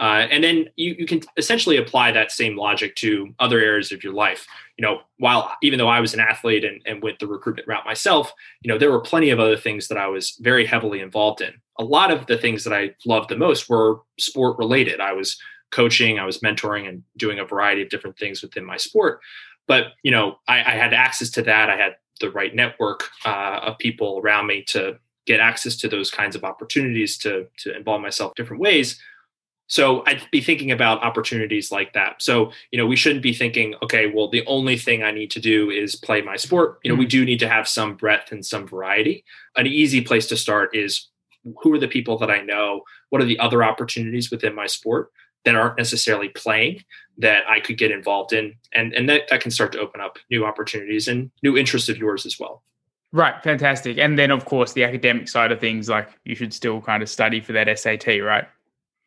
uh, 0.00 0.26
and 0.30 0.42
then 0.42 0.66
you, 0.76 0.96
you 0.98 1.06
can 1.06 1.20
essentially 1.36 1.76
apply 1.76 2.10
that 2.10 2.32
same 2.32 2.56
logic 2.56 2.96
to 2.96 3.34
other 3.38 3.60
areas 3.60 3.92
of 3.92 4.02
your 4.02 4.14
life. 4.14 4.46
You 4.78 4.82
know, 4.86 5.00
while 5.18 5.52
even 5.62 5.78
though 5.78 5.88
I 5.88 6.00
was 6.00 6.14
an 6.14 6.20
athlete 6.20 6.64
and, 6.64 6.80
and 6.86 7.02
went 7.02 7.18
the 7.18 7.26
recruitment 7.26 7.68
route 7.68 7.84
myself, 7.84 8.32
you 8.62 8.72
know, 8.72 8.78
there 8.78 8.90
were 8.90 9.02
plenty 9.02 9.28
of 9.28 9.38
other 9.38 9.58
things 9.58 9.88
that 9.88 9.98
I 9.98 10.06
was 10.06 10.36
very 10.40 10.64
heavily 10.64 11.00
involved 11.00 11.42
in. 11.42 11.52
A 11.78 11.84
lot 11.84 12.10
of 12.10 12.26
the 12.26 12.38
things 12.38 12.64
that 12.64 12.72
I 12.72 12.94
loved 13.04 13.28
the 13.28 13.36
most 13.36 13.68
were 13.68 14.00
sport 14.18 14.56
related. 14.58 15.00
I 15.00 15.12
was 15.12 15.38
coaching, 15.70 16.18
I 16.18 16.24
was 16.24 16.38
mentoring, 16.38 16.88
and 16.88 17.02
doing 17.18 17.38
a 17.38 17.44
variety 17.44 17.82
of 17.82 17.90
different 17.90 18.18
things 18.18 18.40
within 18.40 18.64
my 18.64 18.78
sport. 18.78 19.20
But 19.68 19.92
you 20.02 20.10
know, 20.10 20.38
I, 20.48 20.60
I 20.60 20.76
had 20.76 20.94
access 20.94 21.28
to 21.30 21.42
that. 21.42 21.68
I 21.68 21.76
had 21.76 21.96
the 22.20 22.30
right 22.30 22.54
network 22.54 23.04
uh, 23.26 23.60
of 23.64 23.78
people 23.78 24.18
around 24.24 24.46
me 24.46 24.62
to 24.68 24.98
get 25.26 25.40
access 25.40 25.76
to 25.76 25.88
those 25.88 26.10
kinds 26.10 26.34
of 26.34 26.42
opportunities 26.42 27.18
to 27.18 27.46
to 27.58 27.76
involve 27.76 28.00
myself 28.00 28.34
different 28.34 28.62
ways 28.62 28.98
so 29.70 30.02
I'd 30.04 30.28
be 30.32 30.40
thinking 30.40 30.72
about 30.72 31.04
opportunities 31.04 31.70
like 31.70 31.92
that. 31.92 32.20
So, 32.20 32.50
you 32.72 32.76
know, 32.76 32.86
we 32.86 32.96
shouldn't 32.96 33.22
be 33.22 33.32
thinking, 33.32 33.76
okay, 33.84 34.10
well, 34.12 34.28
the 34.28 34.44
only 34.46 34.76
thing 34.76 35.04
I 35.04 35.12
need 35.12 35.30
to 35.30 35.40
do 35.40 35.70
is 35.70 35.94
play 35.94 36.22
my 36.22 36.34
sport. 36.34 36.80
You 36.82 36.88
know, 36.88 36.94
mm-hmm. 36.94 37.02
we 37.02 37.06
do 37.06 37.24
need 37.24 37.38
to 37.38 37.48
have 37.48 37.68
some 37.68 37.94
breadth 37.94 38.32
and 38.32 38.44
some 38.44 38.66
variety. 38.66 39.24
An 39.54 39.68
easy 39.68 40.00
place 40.00 40.26
to 40.26 40.36
start 40.36 40.74
is 40.74 41.06
who 41.62 41.72
are 41.72 41.78
the 41.78 41.86
people 41.86 42.18
that 42.18 42.32
I 42.32 42.42
know? 42.42 42.82
What 43.10 43.22
are 43.22 43.26
the 43.26 43.38
other 43.38 43.62
opportunities 43.62 44.28
within 44.28 44.56
my 44.56 44.66
sport 44.66 45.12
that 45.44 45.54
aren't 45.54 45.78
necessarily 45.78 46.30
playing 46.30 46.82
that 47.18 47.44
I 47.48 47.60
could 47.60 47.78
get 47.78 47.92
involved 47.92 48.32
in? 48.32 48.56
And 48.72 48.92
and 48.92 49.08
that, 49.08 49.28
that 49.30 49.40
can 49.40 49.52
start 49.52 49.70
to 49.72 49.78
open 49.78 50.00
up 50.00 50.18
new 50.32 50.44
opportunities 50.44 51.06
and 51.06 51.30
new 51.44 51.56
interests 51.56 51.88
of 51.88 51.96
yours 51.96 52.26
as 52.26 52.40
well. 52.40 52.64
Right, 53.12 53.40
fantastic. 53.44 53.98
And 53.98 54.18
then 54.18 54.32
of 54.32 54.46
course 54.46 54.72
the 54.72 54.82
academic 54.82 55.28
side 55.28 55.52
of 55.52 55.60
things, 55.60 55.88
like 55.88 56.08
you 56.24 56.34
should 56.34 56.52
still 56.52 56.80
kind 56.80 57.04
of 57.04 57.08
study 57.08 57.40
for 57.40 57.52
that 57.52 57.78
SAT, 57.78 58.20
right? 58.20 58.48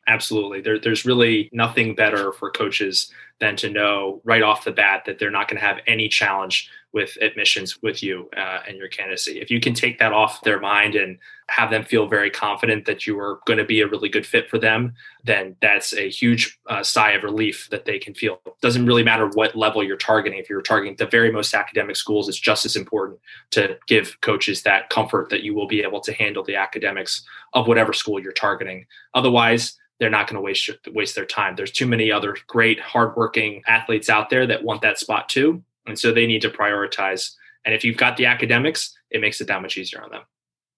Absolutely. 0.07 0.59
There, 0.59 0.79
there's 0.79 1.05
really 1.05 1.49
nothing 1.53 1.95
better 1.95 2.33
for 2.33 2.51
coaches 2.51 3.11
than 3.39 3.55
to 3.57 3.69
know 3.69 4.21
right 4.23 4.41
off 4.41 4.65
the 4.65 4.71
bat 4.71 5.03
that 5.05 5.17
they're 5.17 5.31
not 5.31 5.47
going 5.47 5.59
to 5.59 5.65
have 5.65 5.79
any 5.87 6.09
challenge 6.09 6.69
with 6.93 7.17
admissions 7.21 7.81
with 7.81 8.03
you 8.03 8.29
uh, 8.37 8.59
and 8.67 8.77
your 8.77 8.87
candidacy. 8.87 9.39
If 9.41 9.49
you 9.49 9.59
can 9.59 9.73
take 9.73 9.97
that 9.97 10.13
off 10.13 10.41
their 10.41 10.59
mind 10.59 10.93
and 10.95 11.17
have 11.49 11.71
them 11.71 11.83
feel 11.83 12.07
very 12.07 12.29
confident 12.29 12.85
that 12.85 13.07
you 13.07 13.19
are 13.19 13.39
going 13.47 13.57
to 13.57 13.65
be 13.65 13.81
a 13.81 13.87
really 13.87 14.09
good 14.09 14.27
fit 14.27 14.47
for 14.49 14.59
them, 14.59 14.93
then 15.23 15.55
that's 15.61 15.93
a 15.93 16.09
huge 16.09 16.59
uh, 16.67 16.83
sigh 16.83 17.11
of 17.11 17.23
relief 17.23 17.67
that 17.71 17.85
they 17.85 17.97
can 17.97 18.13
feel. 18.13 18.39
It 18.45 18.61
doesn't 18.61 18.85
really 18.85 19.03
matter 19.03 19.27
what 19.33 19.55
level 19.55 19.83
you're 19.83 19.97
targeting. 19.97 20.37
If 20.37 20.49
you're 20.49 20.61
targeting 20.61 20.95
the 20.97 21.07
very 21.07 21.31
most 21.31 21.53
academic 21.55 21.95
schools, 21.95 22.29
it's 22.29 22.39
just 22.39 22.63
as 22.65 22.75
important 22.75 23.19
to 23.51 23.77
give 23.87 24.17
coaches 24.21 24.61
that 24.61 24.89
comfort 24.89 25.29
that 25.29 25.43
you 25.43 25.55
will 25.55 25.67
be 25.67 25.81
able 25.81 26.01
to 26.01 26.13
handle 26.13 26.43
the 26.43 26.55
academics 26.55 27.23
of 27.53 27.67
whatever 27.67 27.93
school 27.93 28.21
you're 28.21 28.33
targeting. 28.33 28.85
Otherwise, 29.15 29.79
they're 29.99 30.09
not 30.09 30.27
going 30.27 30.35
to 30.35 30.41
waste 30.41 30.69
waste 30.91 31.15
their 31.15 31.25
time. 31.25 31.55
There's 31.55 31.71
too 31.71 31.87
many 31.87 32.11
other 32.11 32.35
great, 32.47 32.79
hardworking 32.79 33.61
athletes 33.67 34.09
out 34.09 34.29
there 34.29 34.45
that 34.47 34.63
want 34.63 34.81
that 34.81 34.99
spot 34.99 35.29
too, 35.29 35.63
and 35.85 35.97
so 35.97 36.11
they 36.11 36.27
need 36.27 36.41
to 36.41 36.49
prioritize. 36.49 37.31
And 37.65 37.73
if 37.73 37.83
you've 37.83 37.97
got 37.97 38.17
the 38.17 38.25
academics, 38.25 38.97
it 39.09 39.21
makes 39.21 39.39
it 39.39 39.47
that 39.47 39.61
much 39.61 39.77
easier 39.77 40.03
on 40.03 40.09
them. 40.09 40.23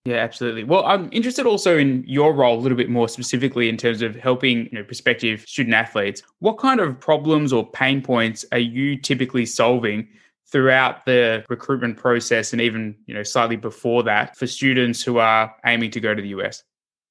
Yeah, 0.06 0.17
absolutely. 0.17 0.63
Well, 0.63 0.86
I'm 0.86 1.10
interested 1.12 1.47
also 1.47 1.80
in 1.80 2.04
your 2.06 2.32
role 2.32 2.60
a 2.60 2.62
little 2.62 2.78
bit 2.78 2.91
more 2.91 3.10
specifically 3.10 3.69
in 3.69 3.75
terms 3.75 4.04
of 4.04 4.15
helping 4.15 4.65
you 4.65 4.73
know, 4.73 4.84
prospective 4.84 5.41
student 5.47 5.73
athletes. 5.73 6.21
What 6.39 6.60
kind 6.60 6.80
of 6.80 6.99
problems 6.99 7.51
or 7.51 7.67
pain 7.71 8.04
points 8.04 8.45
are 8.51 8.60
you 8.60 8.97
typically 8.97 9.47
solving 9.47 10.08
throughout 10.47 11.08
the 11.08 11.43
recruitment 11.49 11.97
process 11.97 12.54
and 12.54 12.62
even 12.62 12.95
you 13.08 13.15
know 13.15 13.23
slightly 13.23 13.56
before 13.56 14.04
that 14.04 14.38
for 14.38 14.45
students 14.45 15.01
who 15.01 15.17
are 15.17 15.51
aiming 15.65 15.89
to 15.91 15.99
go 15.99 16.13
to 16.13 16.21
the 16.21 16.30
US? 16.30 16.63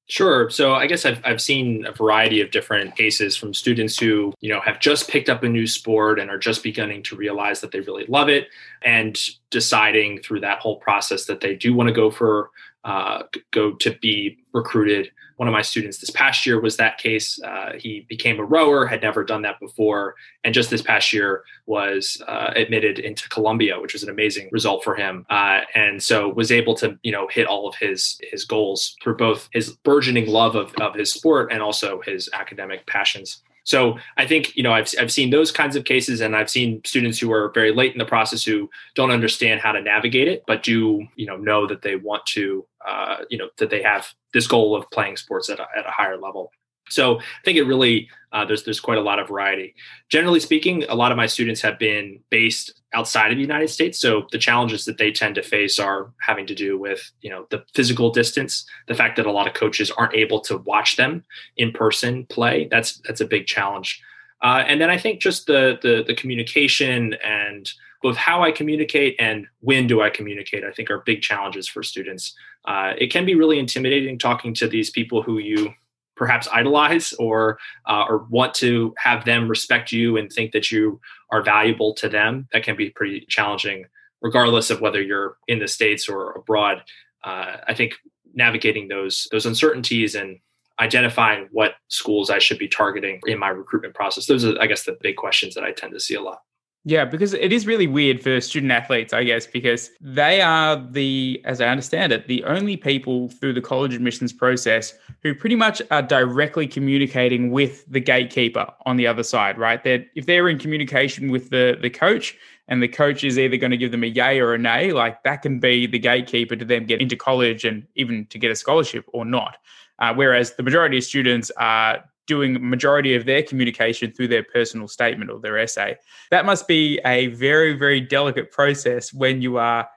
Sure. 0.06 0.50
So 0.50 0.74
I 0.74 0.86
guess 0.86 1.06
I've, 1.06 1.20
I've 1.24 1.40
seen 1.40 1.86
a 1.86 1.92
variety 1.92 2.42
of 2.42 2.50
different 2.50 2.94
cases 2.94 3.36
from 3.36 3.54
students 3.54 3.98
who, 3.98 4.34
you 4.40 4.52
know, 4.52 4.60
have 4.60 4.78
just 4.78 5.08
picked 5.08 5.30
up 5.30 5.42
a 5.42 5.48
new 5.48 5.66
sport 5.66 6.18
and 6.18 6.30
are 6.30 6.38
just 6.38 6.62
beginning 6.62 7.02
to 7.04 7.16
realize 7.16 7.62
that 7.62 7.72
they 7.72 7.80
really 7.80 8.04
love 8.06 8.28
it 8.28 8.48
and 8.82 9.18
deciding 9.50 10.20
through 10.20 10.40
that 10.40 10.58
whole 10.58 10.76
process 10.76 11.24
that 11.24 11.40
they 11.40 11.54
do 11.54 11.72
want 11.72 11.88
to 11.88 11.94
go 11.94 12.10
for 12.10 12.50
uh, 12.84 13.22
go 13.50 13.72
to 13.72 13.96
be 14.02 14.36
recruited. 14.52 15.10
One 15.36 15.48
of 15.48 15.52
my 15.52 15.62
students 15.62 15.98
this 15.98 16.10
past 16.10 16.46
year 16.46 16.60
was 16.60 16.76
that 16.76 16.98
case. 16.98 17.40
Uh, 17.42 17.72
he 17.78 18.06
became 18.08 18.38
a 18.38 18.44
rower, 18.44 18.86
had 18.86 19.02
never 19.02 19.24
done 19.24 19.42
that 19.42 19.58
before, 19.60 20.14
and 20.44 20.54
just 20.54 20.70
this 20.70 20.82
past 20.82 21.12
year 21.12 21.44
was 21.66 22.22
uh, 22.28 22.52
admitted 22.54 22.98
into 22.98 23.28
Columbia, 23.28 23.80
which 23.80 23.92
was 23.92 24.02
an 24.02 24.10
amazing 24.10 24.48
result 24.52 24.84
for 24.84 24.94
him. 24.94 25.26
Uh, 25.30 25.60
and 25.74 26.02
so 26.02 26.28
was 26.28 26.52
able 26.52 26.74
to 26.76 26.98
you 27.02 27.12
know 27.12 27.26
hit 27.28 27.46
all 27.46 27.68
of 27.68 27.74
his 27.76 28.20
his 28.30 28.44
goals 28.44 28.96
through 29.02 29.16
both 29.16 29.48
his 29.52 29.70
burgeoning 29.70 30.26
love 30.26 30.54
of, 30.54 30.74
of 30.80 30.94
his 30.94 31.12
sport 31.12 31.52
and 31.52 31.62
also 31.62 32.00
his 32.02 32.28
academic 32.32 32.86
passions. 32.86 33.42
So 33.64 33.98
I 34.16 34.26
think 34.26 34.54
you 34.56 34.62
know 34.62 34.72
I've 34.72 34.88
I've 35.00 35.12
seen 35.12 35.30
those 35.30 35.50
kinds 35.50 35.74
of 35.74 35.84
cases, 35.84 36.20
and 36.20 36.36
I've 36.36 36.50
seen 36.50 36.82
students 36.84 37.18
who 37.18 37.32
are 37.32 37.50
very 37.52 37.72
late 37.72 37.92
in 37.92 37.98
the 37.98 38.04
process 38.04 38.44
who 38.44 38.70
don't 38.94 39.10
understand 39.10 39.60
how 39.60 39.72
to 39.72 39.80
navigate 39.80 40.28
it, 40.28 40.44
but 40.46 40.62
do 40.62 41.06
you 41.16 41.26
know 41.26 41.36
know 41.36 41.66
that 41.66 41.82
they 41.82 41.96
want 41.96 42.24
to 42.26 42.66
uh, 42.86 43.16
you 43.30 43.38
know 43.38 43.48
that 43.58 43.70
they 43.70 43.82
have 43.82 44.06
this 44.32 44.46
goal 44.46 44.76
of 44.76 44.88
playing 44.90 45.16
sports 45.16 45.48
at 45.48 45.58
a, 45.58 45.66
at 45.76 45.86
a 45.86 45.90
higher 45.90 46.18
level. 46.18 46.52
So 46.90 47.18
I 47.18 47.22
think 47.44 47.56
it 47.56 47.64
really 47.64 48.08
uh, 48.32 48.44
there's 48.44 48.64
there's 48.64 48.80
quite 48.80 48.98
a 48.98 49.02
lot 49.02 49.18
of 49.18 49.28
variety. 49.28 49.74
Generally 50.10 50.40
speaking, 50.40 50.84
a 50.84 50.94
lot 50.94 51.10
of 51.10 51.16
my 51.16 51.26
students 51.26 51.62
have 51.62 51.78
been 51.78 52.20
based 52.30 52.82
outside 52.94 53.30
of 53.30 53.36
the 53.36 53.42
United 53.42 53.68
States, 53.68 53.98
so 53.98 54.26
the 54.32 54.38
challenges 54.38 54.84
that 54.84 54.98
they 54.98 55.10
tend 55.10 55.34
to 55.34 55.42
face 55.42 55.78
are 55.78 56.12
having 56.20 56.46
to 56.46 56.54
do 56.54 56.78
with 56.78 57.10
you 57.20 57.30
know 57.30 57.46
the 57.50 57.64
physical 57.74 58.10
distance, 58.10 58.64
the 58.88 58.94
fact 58.94 59.16
that 59.16 59.26
a 59.26 59.32
lot 59.32 59.46
of 59.46 59.54
coaches 59.54 59.90
aren't 59.90 60.14
able 60.14 60.40
to 60.40 60.58
watch 60.58 60.96
them 60.96 61.24
in 61.56 61.72
person 61.72 62.24
play. 62.26 62.68
That's 62.70 62.98
that's 63.06 63.20
a 63.20 63.26
big 63.26 63.46
challenge. 63.46 64.02
Uh, 64.42 64.62
and 64.66 64.80
then 64.80 64.90
I 64.90 64.98
think 64.98 65.20
just 65.20 65.46
the, 65.46 65.78
the 65.82 66.04
the 66.06 66.14
communication 66.14 67.14
and 67.24 67.70
both 68.02 68.16
how 68.16 68.42
I 68.42 68.52
communicate 68.52 69.16
and 69.18 69.46
when 69.60 69.86
do 69.86 70.02
I 70.02 70.10
communicate, 70.10 70.62
I 70.62 70.70
think 70.70 70.90
are 70.90 70.98
big 71.06 71.22
challenges 71.22 71.66
for 71.66 71.82
students. 71.82 72.34
Uh, 72.66 72.92
it 72.98 73.10
can 73.10 73.24
be 73.24 73.34
really 73.34 73.58
intimidating 73.58 74.18
talking 74.18 74.52
to 74.54 74.68
these 74.68 74.90
people 74.90 75.22
who 75.22 75.38
you 75.38 75.72
perhaps 76.16 76.48
idolize 76.52 77.12
or 77.14 77.58
uh, 77.86 78.04
or 78.08 78.26
want 78.30 78.54
to 78.54 78.94
have 78.98 79.24
them 79.24 79.48
respect 79.48 79.92
you 79.92 80.16
and 80.16 80.32
think 80.32 80.52
that 80.52 80.70
you 80.70 81.00
are 81.30 81.42
valuable 81.42 81.94
to 81.94 82.08
them 82.08 82.48
that 82.52 82.62
can 82.62 82.76
be 82.76 82.90
pretty 82.90 83.24
challenging 83.28 83.84
regardless 84.22 84.70
of 84.70 84.80
whether 84.80 85.02
you're 85.02 85.36
in 85.48 85.58
the 85.58 85.68
states 85.68 86.08
or 86.08 86.32
abroad. 86.32 86.82
Uh, 87.22 87.56
i 87.68 87.74
think 87.74 87.94
navigating 88.34 88.88
those 88.88 89.28
those 89.30 89.46
uncertainties 89.46 90.14
and 90.14 90.38
identifying 90.80 91.48
what 91.52 91.74
schools 91.88 92.30
i 92.30 92.38
should 92.38 92.58
be 92.58 92.68
targeting 92.68 93.20
in 93.26 93.38
my 93.38 93.48
recruitment 93.48 93.94
process 93.94 94.26
those 94.26 94.44
are 94.44 94.60
i 94.60 94.66
guess 94.66 94.84
the 94.84 94.96
big 95.00 95.16
questions 95.16 95.54
that 95.54 95.64
i 95.64 95.72
tend 95.72 95.92
to 95.92 96.00
see 96.00 96.14
a 96.14 96.20
lot 96.20 96.42
Yeah, 96.86 97.06
because 97.06 97.32
it 97.32 97.50
is 97.50 97.66
really 97.66 97.86
weird 97.86 98.22
for 98.22 98.42
student 98.42 98.70
athletes, 98.70 99.14
I 99.14 99.24
guess, 99.24 99.46
because 99.46 99.90
they 100.02 100.42
are 100.42 100.76
the, 100.76 101.40
as 101.46 101.62
I 101.62 101.68
understand 101.68 102.12
it, 102.12 102.28
the 102.28 102.44
only 102.44 102.76
people 102.76 103.30
through 103.30 103.54
the 103.54 103.62
college 103.62 103.94
admissions 103.94 104.34
process 104.34 104.92
who 105.22 105.34
pretty 105.34 105.56
much 105.56 105.80
are 105.90 106.02
directly 106.02 106.66
communicating 106.66 107.50
with 107.50 107.90
the 107.90 108.00
gatekeeper 108.00 108.66
on 108.84 108.98
the 108.98 109.06
other 109.06 109.22
side, 109.22 109.56
right? 109.56 109.82
That 109.82 110.08
if 110.14 110.26
they're 110.26 110.46
in 110.50 110.58
communication 110.58 111.30
with 111.30 111.48
the 111.48 111.78
the 111.80 111.88
coach 111.88 112.36
and 112.68 112.82
the 112.82 112.88
coach 112.88 113.24
is 113.24 113.38
either 113.38 113.56
going 113.56 113.70
to 113.70 113.78
give 113.78 113.90
them 113.90 114.04
a 114.04 114.08
yay 114.08 114.38
or 114.38 114.52
a 114.52 114.58
nay, 114.58 114.92
like 114.92 115.22
that 115.22 115.40
can 115.40 115.60
be 115.60 115.86
the 115.86 115.98
gatekeeper 115.98 116.54
to 116.54 116.66
them 116.66 116.84
get 116.84 117.00
into 117.00 117.16
college 117.16 117.64
and 117.64 117.86
even 117.94 118.26
to 118.26 118.38
get 118.38 118.50
a 118.50 118.56
scholarship 118.56 119.06
or 119.14 119.24
not. 119.24 119.56
Uh, 120.00 120.12
whereas 120.12 120.54
the 120.56 120.62
majority 120.62 120.98
of 120.98 121.04
students 121.04 121.50
are 121.56 122.04
doing 122.26 122.56
majority 122.68 123.14
of 123.14 123.26
their 123.26 123.42
communication 123.42 124.12
through 124.12 124.28
their 124.28 124.42
personal 124.42 124.88
statement 124.88 125.30
or 125.30 125.40
their 125.40 125.58
essay. 125.58 125.96
That 126.30 126.46
must 126.46 126.66
be 126.66 127.00
a 127.04 127.28
very, 127.28 127.74
very 127.74 128.00
delicate 128.00 128.50
process 128.50 129.12
when 129.12 129.42
you 129.42 129.58
are 129.58 129.88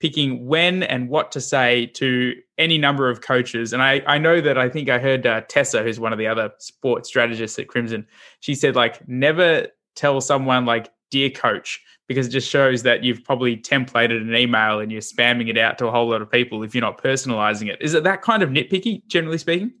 picking 0.00 0.46
when 0.46 0.82
and 0.82 1.08
what 1.08 1.32
to 1.32 1.40
say 1.40 1.86
to 1.86 2.34
any 2.58 2.76
number 2.76 3.08
of 3.08 3.20
coaches. 3.20 3.72
And 3.72 3.82
I, 3.82 4.02
I 4.06 4.18
know 4.18 4.40
that 4.40 4.58
I 4.58 4.68
think 4.68 4.88
I 4.88 4.98
heard 4.98 5.26
uh, 5.26 5.42
Tessa, 5.42 5.82
who's 5.82 6.00
one 6.00 6.12
of 6.12 6.18
the 6.18 6.26
other 6.26 6.52
sports 6.58 7.08
strategists 7.08 7.58
at 7.58 7.68
Crimson, 7.68 8.06
she 8.40 8.54
said, 8.54 8.76
like, 8.76 9.06
never 9.08 9.68
tell 9.96 10.20
someone, 10.20 10.66
like, 10.66 10.90
dear 11.10 11.30
coach, 11.30 11.80
because 12.08 12.26
it 12.26 12.30
just 12.30 12.50
shows 12.50 12.82
that 12.82 13.04
you've 13.04 13.24
probably 13.24 13.56
templated 13.56 14.20
an 14.20 14.34
email 14.34 14.80
and 14.80 14.90
you're 14.90 15.00
spamming 15.00 15.48
it 15.48 15.56
out 15.56 15.78
to 15.78 15.86
a 15.86 15.90
whole 15.90 16.10
lot 16.10 16.20
of 16.20 16.30
people 16.30 16.62
if 16.62 16.74
you're 16.74 16.82
not 16.82 17.00
personalizing 17.00 17.72
it. 17.72 17.80
Is 17.80 17.94
it 17.94 18.04
that 18.04 18.20
kind 18.20 18.42
of 18.42 18.50
nitpicky, 18.50 19.06
generally 19.06 19.38
speaking? 19.38 19.72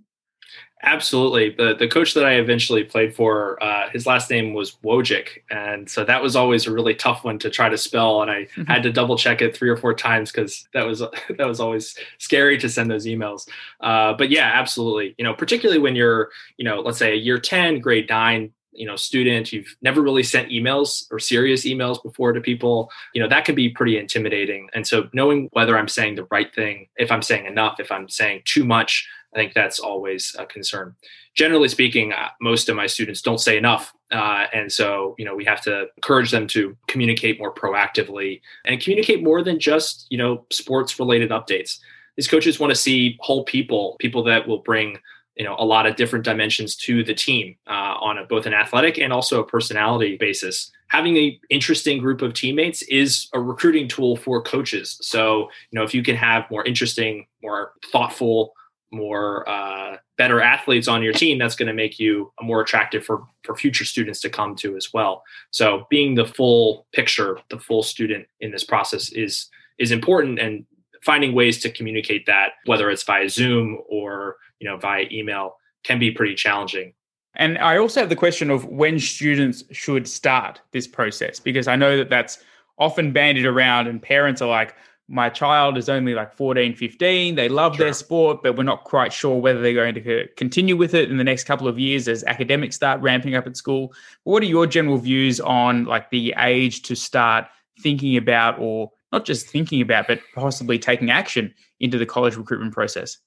Absolutely. 0.84 1.50
The 1.50 1.74
the 1.74 1.88
coach 1.88 2.12
that 2.12 2.26
I 2.26 2.34
eventually 2.34 2.84
played 2.84 3.14
for, 3.14 3.62
uh, 3.62 3.88
his 3.90 4.06
last 4.06 4.28
name 4.30 4.52
was 4.52 4.76
Wojcik, 4.84 5.28
and 5.50 5.88
so 5.88 6.04
that 6.04 6.22
was 6.22 6.36
always 6.36 6.66
a 6.66 6.72
really 6.72 6.94
tough 6.94 7.24
one 7.24 7.38
to 7.38 7.48
try 7.48 7.70
to 7.70 7.78
spell, 7.78 8.20
and 8.20 8.30
I 8.30 8.42
mm-hmm. 8.42 8.64
had 8.64 8.82
to 8.82 8.92
double 8.92 9.16
check 9.16 9.40
it 9.40 9.56
three 9.56 9.70
or 9.70 9.78
four 9.78 9.94
times 9.94 10.30
because 10.30 10.68
that 10.74 10.86
was 10.86 11.00
that 11.38 11.46
was 11.46 11.58
always 11.58 11.96
scary 12.18 12.58
to 12.58 12.68
send 12.68 12.90
those 12.90 13.06
emails. 13.06 13.48
Uh, 13.80 14.12
but 14.12 14.30
yeah, 14.30 14.50
absolutely. 14.54 15.14
You 15.16 15.24
know, 15.24 15.32
particularly 15.32 15.80
when 15.80 15.96
you're, 15.96 16.30
you 16.58 16.64
know, 16.64 16.80
let's 16.80 16.98
say 16.98 17.12
a 17.12 17.16
year 17.16 17.38
ten, 17.38 17.80
grade 17.80 18.08
nine, 18.10 18.52
you 18.74 18.86
know 18.86 18.96
student 18.96 19.52
you've 19.52 19.76
never 19.80 20.02
really 20.02 20.22
sent 20.22 20.50
emails 20.50 21.06
or 21.10 21.18
serious 21.18 21.64
emails 21.64 22.02
before 22.02 22.32
to 22.32 22.40
people 22.40 22.90
you 23.14 23.22
know 23.22 23.28
that 23.28 23.44
can 23.44 23.54
be 23.54 23.68
pretty 23.68 23.96
intimidating 23.96 24.68
and 24.74 24.86
so 24.86 25.08
knowing 25.12 25.48
whether 25.52 25.78
i'm 25.78 25.88
saying 25.88 26.16
the 26.16 26.26
right 26.30 26.52
thing 26.54 26.88
if 26.96 27.10
i'm 27.12 27.22
saying 27.22 27.46
enough 27.46 27.78
if 27.78 27.90
i'm 27.92 28.08
saying 28.08 28.42
too 28.44 28.64
much 28.64 29.08
I 29.34 29.38
think 29.38 29.52
that's 29.52 29.78
always 29.78 30.34
a 30.38 30.46
concern. 30.46 30.94
Generally 31.34 31.68
speaking, 31.68 32.12
uh, 32.12 32.28
most 32.40 32.68
of 32.68 32.76
my 32.76 32.86
students 32.86 33.20
don't 33.20 33.40
say 33.40 33.56
enough. 33.56 33.92
Uh, 34.12 34.46
and 34.52 34.70
so, 34.70 35.16
you 35.18 35.24
know, 35.24 35.34
we 35.34 35.44
have 35.44 35.60
to 35.62 35.86
encourage 35.96 36.30
them 36.30 36.46
to 36.48 36.76
communicate 36.86 37.38
more 37.38 37.52
proactively 37.52 38.40
and 38.64 38.80
communicate 38.80 39.24
more 39.24 39.42
than 39.42 39.58
just, 39.58 40.06
you 40.10 40.18
know, 40.18 40.46
sports 40.52 40.98
related 41.00 41.30
updates. 41.30 41.78
These 42.16 42.28
coaches 42.28 42.60
want 42.60 42.70
to 42.70 42.76
see 42.76 43.18
whole 43.20 43.44
people, 43.44 43.96
people 43.98 44.22
that 44.24 44.46
will 44.46 44.58
bring, 44.58 44.98
you 45.34 45.44
know, 45.44 45.56
a 45.58 45.64
lot 45.64 45.86
of 45.86 45.96
different 45.96 46.24
dimensions 46.24 46.76
to 46.76 47.02
the 47.02 47.14
team 47.14 47.56
uh, 47.66 47.96
on 48.00 48.18
a, 48.18 48.24
both 48.24 48.46
an 48.46 48.54
athletic 48.54 48.98
and 48.98 49.12
also 49.12 49.40
a 49.40 49.46
personality 49.46 50.16
basis. 50.16 50.70
Having 50.88 51.18
an 51.18 51.40
interesting 51.50 51.98
group 51.98 52.22
of 52.22 52.34
teammates 52.34 52.82
is 52.82 53.28
a 53.32 53.40
recruiting 53.40 53.88
tool 53.88 54.16
for 54.16 54.40
coaches. 54.40 54.96
So, 55.00 55.48
you 55.72 55.78
know, 55.78 55.82
if 55.82 55.92
you 55.92 56.04
can 56.04 56.14
have 56.14 56.48
more 56.52 56.64
interesting, 56.64 57.26
more 57.42 57.72
thoughtful, 57.90 58.52
more 58.94 59.48
uh, 59.48 59.96
better 60.16 60.40
athletes 60.40 60.88
on 60.88 61.02
your 61.02 61.12
team, 61.12 61.38
that's 61.38 61.56
going 61.56 61.68
to 61.68 61.74
make 61.74 61.98
you 61.98 62.32
more 62.40 62.60
attractive 62.60 63.04
for 63.04 63.26
for 63.42 63.56
future 63.56 63.84
students 63.84 64.20
to 64.20 64.30
come 64.30 64.54
to 64.56 64.76
as 64.76 64.92
well. 64.92 65.22
So 65.50 65.86
being 65.90 66.14
the 66.14 66.26
full 66.26 66.86
picture, 66.92 67.38
the 67.50 67.58
full 67.58 67.82
student 67.82 68.26
in 68.40 68.50
this 68.50 68.64
process 68.64 69.12
is 69.12 69.48
is 69.78 69.90
important, 69.90 70.38
and 70.38 70.64
finding 71.02 71.34
ways 71.34 71.60
to 71.62 71.70
communicate 71.70 72.26
that, 72.26 72.52
whether 72.66 72.90
it's 72.90 73.02
via 73.02 73.28
Zoom 73.28 73.78
or 73.88 74.36
you 74.60 74.68
know 74.68 74.76
via 74.76 75.06
email, 75.10 75.56
can 75.82 75.98
be 75.98 76.10
pretty 76.10 76.34
challenging. 76.34 76.94
And 77.36 77.58
I 77.58 77.78
also 77.78 78.00
have 78.00 78.08
the 78.08 78.16
question 78.16 78.50
of 78.50 78.64
when 78.66 78.98
students 78.98 79.64
should 79.72 80.06
start 80.06 80.60
this 80.70 80.86
process 80.86 81.40
because 81.40 81.66
I 81.66 81.74
know 81.74 81.96
that 81.96 82.08
that's 82.08 82.38
often 82.78 83.12
bandied 83.12 83.46
around, 83.46 83.86
and 83.86 84.00
parents 84.00 84.40
are 84.40 84.48
like 84.48 84.74
my 85.08 85.28
child 85.28 85.76
is 85.76 85.88
only 85.88 86.14
like 86.14 86.32
14, 86.32 86.74
15. 86.74 87.34
They 87.34 87.48
love 87.48 87.76
sure. 87.76 87.86
their 87.86 87.92
sport, 87.92 88.42
but 88.42 88.56
we're 88.56 88.62
not 88.62 88.84
quite 88.84 89.12
sure 89.12 89.38
whether 89.38 89.60
they're 89.60 89.74
going 89.74 89.94
to 89.94 90.26
continue 90.36 90.76
with 90.76 90.94
it 90.94 91.10
in 91.10 91.18
the 91.18 91.24
next 91.24 91.44
couple 91.44 91.68
of 91.68 91.78
years 91.78 92.08
as 92.08 92.24
academics 92.24 92.76
start 92.76 93.00
ramping 93.02 93.34
up 93.34 93.46
at 93.46 93.56
school. 93.56 93.92
What 94.22 94.42
are 94.42 94.46
your 94.46 94.66
general 94.66 94.96
views 94.96 95.40
on 95.40 95.84
like 95.84 96.10
the 96.10 96.34
age 96.38 96.82
to 96.82 96.94
start 96.94 97.46
thinking 97.80 98.16
about, 98.16 98.58
or 98.58 98.92
not 99.12 99.26
just 99.26 99.46
thinking 99.46 99.82
about, 99.82 100.06
but 100.06 100.20
possibly 100.34 100.78
taking 100.78 101.10
action 101.10 101.52
into 101.80 101.98
the 101.98 102.06
college 102.06 102.36
recruitment 102.36 102.72
process? 102.72 103.18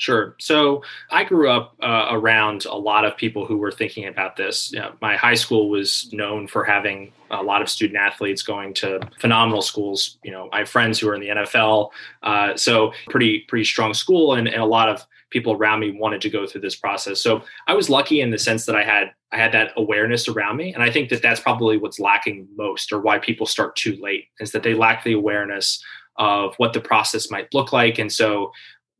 Sure. 0.00 0.34
So 0.40 0.82
I 1.10 1.24
grew 1.24 1.50
up 1.50 1.74
uh, 1.82 2.06
around 2.10 2.64
a 2.64 2.74
lot 2.74 3.04
of 3.04 3.18
people 3.18 3.44
who 3.44 3.58
were 3.58 3.70
thinking 3.70 4.06
about 4.06 4.34
this. 4.34 4.72
You 4.72 4.78
know, 4.78 4.92
my 5.02 5.14
high 5.14 5.34
school 5.34 5.68
was 5.68 6.08
known 6.10 6.46
for 6.46 6.64
having 6.64 7.12
a 7.30 7.42
lot 7.42 7.60
of 7.60 7.68
student 7.68 7.98
athletes 7.98 8.42
going 8.42 8.72
to 8.74 9.00
phenomenal 9.18 9.60
schools. 9.60 10.16
You 10.24 10.30
know, 10.30 10.48
I 10.54 10.60
have 10.60 10.70
friends 10.70 10.98
who 10.98 11.10
are 11.10 11.14
in 11.14 11.20
the 11.20 11.28
NFL, 11.28 11.90
uh, 12.22 12.56
so 12.56 12.94
pretty 13.10 13.40
pretty 13.40 13.66
strong 13.66 13.92
school, 13.92 14.32
and, 14.32 14.48
and 14.48 14.62
a 14.62 14.64
lot 14.64 14.88
of 14.88 15.06
people 15.28 15.52
around 15.52 15.80
me 15.80 15.90
wanted 15.90 16.22
to 16.22 16.30
go 16.30 16.46
through 16.46 16.62
this 16.62 16.76
process. 16.76 17.20
So 17.20 17.42
I 17.66 17.74
was 17.74 17.90
lucky 17.90 18.22
in 18.22 18.30
the 18.30 18.38
sense 18.38 18.64
that 18.64 18.76
I 18.76 18.82
had 18.82 19.12
I 19.32 19.36
had 19.36 19.52
that 19.52 19.72
awareness 19.76 20.28
around 20.28 20.56
me, 20.56 20.72
and 20.72 20.82
I 20.82 20.90
think 20.90 21.10
that 21.10 21.20
that's 21.20 21.40
probably 21.40 21.76
what's 21.76 22.00
lacking 22.00 22.48
most, 22.56 22.90
or 22.90 23.00
why 23.02 23.18
people 23.18 23.44
start 23.44 23.76
too 23.76 23.98
late, 24.00 24.28
is 24.40 24.52
that 24.52 24.62
they 24.62 24.72
lack 24.72 25.04
the 25.04 25.12
awareness 25.12 25.84
of 26.16 26.54
what 26.56 26.72
the 26.72 26.80
process 26.80 27.30
might 27.30 27.52
look 27.52 27.70
like, 27.70 27.98
and 27.98 28.10
so 28.10 28.50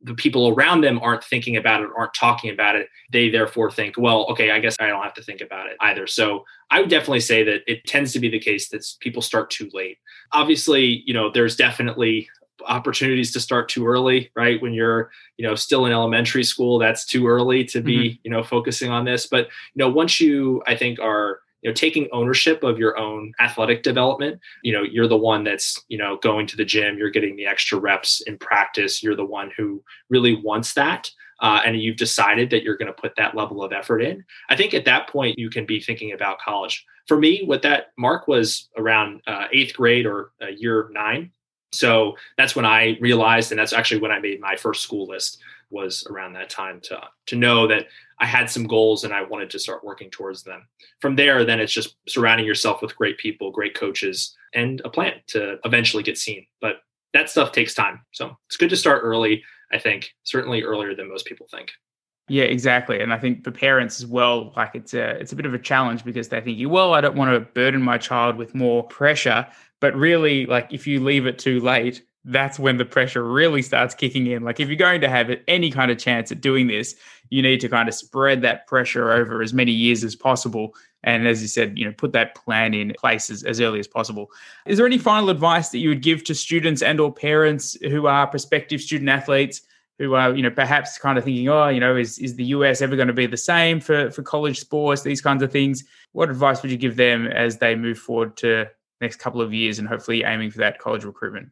the 0.02 0.14
people 0.14 0.48
around 0.48 0.82
them 0.82 0.98
aren't 1.02 1.24
thinking 1.24 1.56
about 1.56 1.82
it, 1.82 1.90
aren't 1.96 2.14
talking 2.14 2.50
about 2.50 2.76
it, 2.76 2.88
they 3.12 3.28
therefore 3.28 3.70
think, 3.70 3.96
well, 3.98 4.26
okay, 4.30 4.50
I 4.50 4.58
guess 4.58 4.76
I 4.80 4.86
don't 4.86 5.02
have 5.02 5.14
to 5.14 5.22
think 5.22 5.40
about 5.40 5.66
it 5.66 5.76
either. 5.80 6.06
So 6.06 6.44
I 6.70 6.80
would 6.80 6.90
definitely 6.90 7.20
say 7.20 7.42
that 7.44 7.62
it 7.66 7.84
tends 7.84 8.12
to 8.12 8.20
be 8.20 8.28
the 8.28 8.38
case 8.38 8.68
that 8.70 8.86
people 9.00 9.22
start 9.22 9.50
too 9.50 9.68
late. 9.72 9.98
Obviously, 10.32 11.02
you 11.06 11.12
know, 11.12 11.30
there's 11.30 11.56
definitely 11.56 12.28
opportunities 12.66 13.32
to 13.32 13.40
start 13.40 13.68
too 13.68 13.86
early, 13.86 14.30
right? 14.34 14.60
When 14.60 14.72
you're, 14.72 15.10
you 15.36 15.46
know, 15.46 15.54
still 15.54 15.86
in 15.86 15.92
elementary 15.92 16.44
school, 16.44 16.78
that's 16.78 17.04
too 17.04 17.26
early 17.26 17.64
to 17.66 17.80
be, 17.80 17.96
mm-hmm. 17.96 18.20
you 18.24 18.30
know, 18.30 18.42
focusing 18.42 18.90
on 18.90 19.04
this. 19.04 19.26
But, 19.26 19.46
you 19.74 19.78
know, 19.78 19.88
once 19.88 20.20
you, 20.20 20.62
I 20.66 20.76
think, 20.76 20.98
are 20.98 21.40
you 21.62 21.70
know 21.70 21.74
taking 21.74 22.08
ownership 22.12 22.62
of 22.62 22.78
your 22.78 22.96
own 22.96 23.32
athletic 23.40 23.82
development 23.82 24.40
you 24.62 24.72
know 24.72 24.82
you're 24.82 25.08
the 25.08 25.16
one 25.16 25.44
that's 25.44 25.82
you 25.88 25.98
know 25.98 26.16
going 26.18 26.46
to 26.46 26.56
the 26.56 26.64
gym 26.64 26.98
you're 26.98 27.10
getting 27.10 27.36
the 27.36 27.46
extra 27.46 27.78
reps 27.78 28.20
in 28.22 28.38
practice 28.38 29.02
you're 29.02 29.16
the 29.16 29.24
one 29.24 29.50
who 29.56 29.82
really 30.08 30.36
wants 30.36 30.74
that 30.74 31.10
uh, 31.40 31.60
and 31.64 31.80
you've 31.80 31.96
decided 31.96 32.50
that 32.50 32.62
you're 32.62 32.76
going 32.76 32.92
to 32.92 33.00
put 33.00 33.16
that 33.16 33.34
level 33.34 33.64
of 33.64 33.72
effort 33.72 34.00
in. 34.00 34.24
I 34.48 34.56
think 34.56 34.74
at 34.74 34.84
that 34.84 35.08
point 35.08 35.38
you 35.38 35.48
can 35.50 35.64
be 35.64 35.80
thinking 35.80 36.12
about 36.12 36.38
college. 36.38 36.84
For 37.06 37.18
me 37.18 37.42
what 37.44 37.62
that 37.62 37.92
mark 37.96 38.28
was 38.28 38.68
around 38.76 39.22
uh, 39.26 39.46
eighth 39.52 39.74
grade 39.74 40.06
or 40.06 40.32
uh, 40.42 40.48
year 40.48 40.90
nine. 40.92 41.30
So 41.72 42.16
that's 42.36 42.56
when 42.56 42.66
i 42.66 42.98
realized 43.00 43.52
and 43.52 43.58
that's 43.60 43.72
actually 43.72 44.00
when 44.00 44.10
i 44.10 44.18
made 44.18 44.40
my 44.40 44.56
first 44.56 44.82
school 44.82 45.06
list 45.06 45.38
was 45.70 46.04
around 46.10 46.32
that 46.32 46.50
time 46.50 46.80
to 46.80 47.00
to 47.26 47.36
know 47.36 47.68
that 47.68 47.86
I 48.20 48.26
had 48.26 48.50
some 48.50 48.66
goals 48.66 49.04
and 49.04 49.14
I 49.14 49.22
wanted 49.22 49.50
to 49.50 49.58
start 49.58 49.82
working 49.82 50.10
towards 50.10 50.42
them. 50.42 50.68
From 51.00 51.16
there, 51.16 51.44
then 51.44 51.58
it's 51.58 51.72
just 51.72 51.96
surrounding 52.06 52.46
yourself 52.46 52.82
with 52.82 52.96
great 52.96 53.18
people, 53.18 53.50
great 53.50 53.74
coaches, 53.74 54.36
and 54.54 54.80
a 54.84 54.90
plan 54.90 55.14
to 55.28 55.58
eventually 55.64 56.02
get 56.02 56.18
seen. 56.18 56.46
But 56.60 56.76
that 57.14 57.30
stuff 57.30 57.52
takes 57.52 57.74
time. 57.74 58.04
So 58.12 58.36
it's 58.46 58.56
good 58.56 58.70
to 58.70 58.76
start 58.76 59.00
early, 59.02 59.42
I 59.72 59.78
think, 59.78 60.10
certainly 60.22 60.62
earlier 60.62 60.94
than 60.94 61.08
most 61.08 61.26
people 61.26 61.46
think. 61.50 61.70
Yeah, 62.28 62.44
exactly. 62.44 63.00
And 63.00 63.12
I 63.12 63.18
think 63.18 63.42
for 63.42 63.50
parents 63.50 64.00
as 64.00 64.06
well, 64.06 64.52
like 64.56 64.74
it's 64.74 64.94
a 64.94 65.18
it's 65.18 65.32
a 65.32 65.36
bit 65.36 65.46
of 65.46 65.54
a 65.54 65.58
challenge 65.58 66.04
because 66.04 66.28
they 66.28 66.40
think, 66.40 66.70
well, 66.70 66.94
I 66.94 67.00
don't 67.00 67.16
want 67.16 67.34
to 67.34 67.40
burden 67.40 67.82
my 67.82 67.98
child 67.98 68.36
with 68.36 68.54
more 68.54 68.86
pressure. 68.86 69.46
But 69.80 69.96
really, 69.96 70.46
like 70.46 70.72
if 70.72 70.86
you 70.86 71.00
leave 71.00 71.26
it 71.26 71.38
too 71.40 71.58
late, 71.58 72.04
that's 72.24 72.58
when 72.58 72.76
the 72.76 72.84
pressure 72.84 73.24
really 73.24 73.62
starts 73.62 73.94
kicking 73.94 74.26
in. 74.26 74.42
Like 74.42 74.60
if 74.60 74.68
you're 74.68 74.76
going 74.76 75.00
to 75.00 75.08
have 75.08 75.30
any 75.48 75.70
kind 75.70 75.90
of 75.90 75.98
chance 75.98 76.30
at 76.30 76.40
doing 76.40 76.66
this, 76.66 76.94
you 77.30 77.40
need 77.40 77.60
to 77.60 77.68
kind 77.68 77.88
of 77.88 77.94
spread 77.94 78.42
that 78.42 78.66
pressure 78.66 79.10
over 79.10 79.40
as 79.40 79.54
many 79.54 79.72
years 79.72 80.04
as 80.04 80.14
possible. 80.14 80.74
And 81.02 81.26
as 81.26 81.40
you 81.40 81.48
said, 81.48 81.78
you 81.78 81.86
know, 81.86 81.94
put 81.96 82.12
that 82.12 82.34
plan 82.34 82.74
in 82.74 82.92
place 82.98 83.30
as, 83.30 83.42
as 83.44 83.60
early 83.60 83.80
as 83.80 83.88
possible. 83.88 84.30
Is 84.66 84.76
there 84.76 84.86
any 84.86 84.98
final 84.98 85.30
advice 85.30 85.70
that 85.70 85.78
you 85.78 85.88
would 85.88 86.02
give 86.02 86.24
to 86.24 86.34
students 86.34 86.82
and 86.82 87.00
or 87.00 87.12
parents 87.12 87.76
who 87.82 88.06
are 88.06 88.26
prospective 88.26 88.82
student 88.82 89.08
athletes 89.08 89.62
who 89.98 90.14
are, 90.14 90.34
you 90.34 90.42
know, 90.42 90.50
perhaps 90.50 90.98
kind 90.98 91.16
of 91.16 91.24
thinking, 91.24 91.48
oh, 91.48 91.68
you 91.68 91.80
know, 91.80 91.96
is, 91.96 92.18
is 92.18 92.34
the 92.34 92.44
US 92.46 92.82
ever 92.82 92.96
going 92.96 93.08
to 93.08 93.14
be 93.14 93.26
the 93.26 93.36
same 93.36 93.80
for, 93.80 94.10
for 94.10 94.22
college 94.22 94.58
sports, 94.58 95.02
these 95.02 95.20
kinds 95.20 95.42
of 95.42 95.52
things? 95.52 95.84
What 96.12 96.30
advice 96.30 96.60
would 96.60 96.70
you 96.70 96.76
give 96.76 96.96
them 96.96 97.26
as 97.28 97.58
they 97.58 97.74
move 97.74 97.98
forward 97.98 98.36
to 98.38 98.66
next 99.00 99.16
couple 99.16 99.40
of 99.40 99.54
years 99.54 99.78
and 99.78 99.88
hopefully 99.88 100.24
aiming 100.24 100.50
for 100.50 100.58
that 100.58 100.78
college 100.78 101.04
recruitment? 101.04 101.50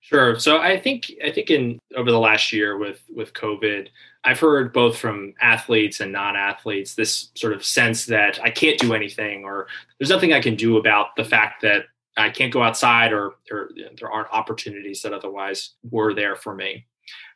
Sure. 0.00 0.38
So 0.38 0.58
I 0.58 0.78
think 0.80 1.12
I 1.24 1.30
think 1.30 1.50
in 1.50 1.78
over 1.96 2.10
the 2.10 2.18
last 2.18 2.52
year 2.52 2.76
with 2.78 3.02
with 3.14 3.32
COVID, 3.34 3.88
I've 4.24 4.40
heard 4.40 4.72
both 4.72 4.98
from 4.98 5.34
athletes 5.40 6.00
and 6.00 6.12
non-athletes 6.12 6.94
this 6.94 7.30
sort 7.34 7.52
of 7.52 7.64
sense 7.64 8.06
that 8.06 8.40
I 8.42 8.50
can't 8.50 8.78
do 8.78 8.94
anything 8.94 9.44
or 9.44 9.66
there's 9.98 10.10
nothing 10.10 10.32
I 10.32 10.40
can 10.40 10.56
do 10.56 10.78
about 10.78 11.16
the 11.16 11.24
fact 11.24 11.62
that 11.62 11.84
I 12.16 12.30
can't 12.30 12.52
go 12.52 12.62
outside 12.62 13.12
or, 13.12 13.34
or 13.50 13.70
there 13.98 14.10
aren't 14.10 14.30
opportunities 14.30 15.00
that 15.02 15.12
otherwise 15.14 15.74
were 15.90 16.12
there 16.12 16.36
for 16.36 16.54
me. 16.54 16.86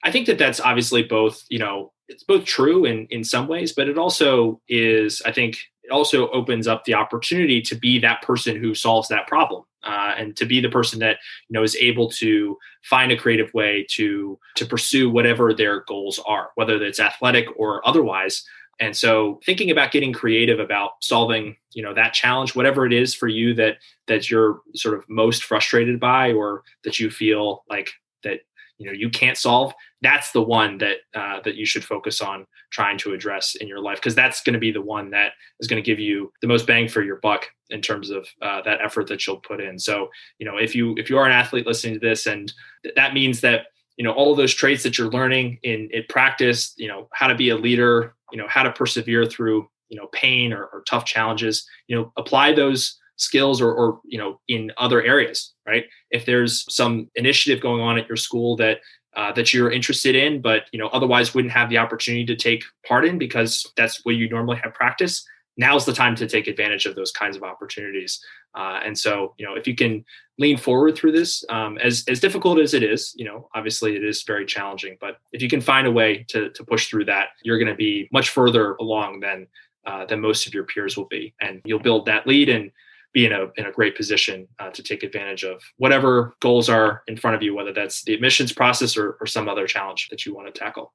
I 0.02 0.10
think 0.10 0.26
that 0.26 0.38
that's 0.38 0.60
obviously 0.60 1.02
both, 1.02 1.44
you 1.48 1.58
know, 1.58 1.92
it's 2.08 2.24
both 2.24 2.44
true 2.44 2.84
in 2.84 3.06
in 3.10 3.24
some 3.24 3.48
ways, 3.48 3.72
but 3.72 3.88
it 3.88 3.98
also 3.98 4.60
is, 4.68 5.22
I 5.24 5.32
think, 5.32 5.58
it 5.82 5.90
also 5.90 6.28
opens 6.30 6.66
up 6.66 6.84
the 6.84 6.94
opportunity 6.94 7.60
to 7.62 7.74
be 7.74 7.98
that 7.98 8.22
person 8.22 8.56
who 8.56 8.74
solves 8.74 9.08
that 9.08 9.26
problem 9.26 9.64
uh, 9.84 10.14
and 10.16 10.36
to 10.36 10.46
be 10.46 10.60
the 10.60 10.70
person 10.70 10.98
that 11.00 11.18
you 11.48 11.54
know 11.54 11.62
is 11.62 11.76
able 11.76 12.10
to 12.10 12.58
find 12.82 13.12
a 13.12 13.16
creative 13.16 13.52
way 13.54 13.86
to 13.90 14.38
to 14.56 14.66
pursue 14.66 15.10
whatever 15.10 15.52
their 15.52 15.80
goals 15.80 16.20
are 16.26 16.50
whether 16.54 16.82
it's 16.82 17.00
athletic 17.00 17.46
or 17.56 17.86
otherwise. 17.86 18.44
And 18.80 18.96
so 18.96 19.40
thinking 19.46 19.70
about 19.70 19.92
getting 19.92 20.12
creative 20.12 20.58
about 20.58 20.92
solving 21.00 21.56
you 21.72 21.82
know 21.82 21.94
that 21.94 22.14
challenge 22.14 22.54
whatever 22.54 22.86
it 22.86 22.92
is 22.92 23.14
for 23.14 23.28
you 23.28 23.54
that 23.54 23.76
that 24.06 24.30
you're 24.30 24.60
sort 24.74 24.96
of 24.96 25.08
most 25.08 25.44
frustrated 25.44 26.00
by 26.00 26.32
or 26.32 26.62
that 26.82 26.98
you 26.98 27.10
feel 27.10 27.64
like 27.68 27.90
that 28.22 28.40
you 28.78 28.86
know 28.86 28.92
you 28.92 29.10
can't 29.10 29.36
solve 29.36 29.74
that's 30.04 30.32
the 30.32 30.42
one 30.42 30.78
that 30.78 30.98
uh, 31.14 31.40
that 31.44 31.54
you 31.54 31.66
should 31.66 31.84
focus 31.84 32.20
on 32.20 32.46
trying 32.70 32.98
to 32.98 33.12
address 33.12 33.54
in 33.54 33.68
your 33.68 33.80
life 33.80 33.98
because 33.98 34.14
that's 34.14 34.42
going 34.42 34.54
to 34.54 34.58
be 34.58 34.70
the 34.70 34.82
one 34.82 35.10
that 35.10 35.32
is 35.60 35.66
going 35.66 35.82
to 35.82 35.86
give 35.86 35.98
you 35.98 36.32
the 36.42 36.48
most 36.48 36.66
bang 36.66 36.88
for 36.88 37.02
your 37.02 37.16
buck 37.16 37.46
in 37.70 37.80
terms 37.80 38.10
of 38.10 38.26
uh, 38.42 38.60
that 38.62 38.80
effort 38.82 39.06
that 39.06 39.26
you'll 39.26 39.38
put 39.40 39.60
in. 39.60 39.78
So 39.78 40.08
you 40.38 40.46
know 40.46 40.56
if 40.56 40.74
you 40.74 40.94
if 40.96 41.08
you 41.08 41.18
are 41.18 41.26
an 41.26 41.32
athlete 41.32 41.66
listening 41.66 41.94
to 41.94 42.00
this 42.00 42.26
and 42.26 42.52
th- 42.82 42.94
that 42.94 43.14
means 43.14 43.40
that 43.40 43.66
you 43.96 44.04
know 44.04 44.12
all 44.12 44.30
of 44.30 44.36
those 44.36 44.54
traits 44.54 44.82
that 44.82 44.98
you're 44.98 45.10
learning 45.10 45.58
in 45.62 45.88
in 45.92 46.04
practice 46.08 46.74
you 46.76 46.88
know 46.88 47.08
how 47.12 47.26
to 47.26 47.34
be 47.34 47.50
a 47.50 47.56
leader 47.56 48.14
you 48.32 48.38
know 48.38 48.48
how 48.48 48.62
to 48.62 48.72
persevere 48.72 49.24
through 49.24 49.68
you 49.88 49.98
know 49.98 50.08
pain 50.12 50.52
or, 50.52 50.64
or 50.64 50.82
tough 50.88 51.04
challenges 51.04 51.66
you 51.88 51.96
know 51.96 52.12
apply 52.16 52.52
those 52.52 52.98
skills 53.16 53.60
or, 53.60 53.72
or 53.72 54.00
you 54.04 54.18
know 54.18 54.40
in 54.48 54.72
other 54.76 55.00
areas 55.02 55.54
right? 55.66 55.84
If 56.10 56.26
there's 56.26 56.64
some 56.74 57.10
initiative 57.14 57.62
going 57.62 57.80
on 57.80 57.98
at 57.98 58.08
your 58.08 58.16
school 58.16 58.56
that 58.56 58.78
uh, 59.16 59.32
that 59.32 59.52
you're 59.52 59.70
interested 59.70 60.14
in 60.14 60.40
but 60.40 60.64
you 60.72 60.78
know 60.78 60.88
otherwise 60.88 61.34
wouldn't 61.34 61.52
have 61.52 61.68
the 61.68 61.78
opportunity 61.78 62.24
to 62.24 62.36
take 62.36 62.64
part 62.86 63.04
in 63.04 63.18
because 63.18 63.70
that's 63.76 64.04
where 64.04 64.14
you 64.14 64.28
normally 64.28 64.56
have 64.56 64.74
practice 64.74 65.26
now's 65.56 65.84
the 65.84 65.92
time 65.92 66.16
to 66.16 66.26
take 66.26 66.48
advantage 66.48 66.84
of 66.84 66.96
those 66.96 67.12
kinds 67.12 67.36
of 67.36 67.44
opportunities. 67.44 68.20
Uh, 68.56 68.80
and 68.84 68.98
so 68.98 69.34
you 69.38 69.46
know 69.46 69.54
if 69.54 69.66
you 69.66 69.74
can 69.74 70.04
lean 70.38 70.56
forward 70.56 70.96
through 70.96 71.12
this 71.12 71.44
um, 71.48 71.78
as 71.78 72.04
as 72.08 72.18
difficult 72.18 72.58
as 72.58 72.74
it 72.74 72.82
is 72.82 73.12
you 73.16 73.24
know 73.24 73.48
obviously 73.54 73.94
it 73.96 74.04
is 74.04 74.24
very 74.24 74.44
challenging 74.44 74.96
but 75.00 75.18
if 75.32 75.40
you 75.40 75.48
can 75.48 75.60
find 75.60 75.86
a 75.86 75.90
way 75.90 76.24
to 76.28 76.50
to 76.50 76.64
push 76.64 76.88
through 76.88 77.04
that 77.04 77.28
you're 77.42 77.58
going 77.58 77.70
to 77.70 77.76
be 77.76 78.08
much 78.12 78.30
further 78.30 78.74
along 78.74 79.20
than 79.20 79.46
uh, 79.86 80.06
than 80.06 80.20
most 80.20 80.46
of 80.46 80.54
your 80.54 80.64
peers 80.64 80.96
will 80.96 81.06
be. 81.06 81.34
And 81.40 81.60
you'll 81.64 81.78
build 81.78 82.06
that 82.06 82.26
lead 82.26 82.48
and 82.48 82.70
be 83.14 83.24
in 83.24 83.32
a 83.32 83.46
in 83.56 83.64
a 83.64 83.72
great 83.72 83.96
position 83.96 84.46
uh, 84.58 84.70
to 84.70 84.82
take 84.82 85.02
advantage 85.02 85.44
of 85.44 85.62
whatever 85.78 86.34
goals 86.40 86.68
are 86.68 87.02
in 87.06 87.16
front 87.16 87.36
of 87.36 87.42
you, 87.42 87.54
whether 87.54 87.72
that's 87.72 88.04
the 88.04 88.12
admissions 88.12 88.52
process 88.52 88.96
or, 88.96 89.16
or 89.20 89.26
some 89.26 89.48
other 89.48 89.66
challenge 89.66 90.08
that 90.10 90.26
you 90.26 90.34
want 90.34 90.52
to 90.52 90.58
tackle. 90.58 90.92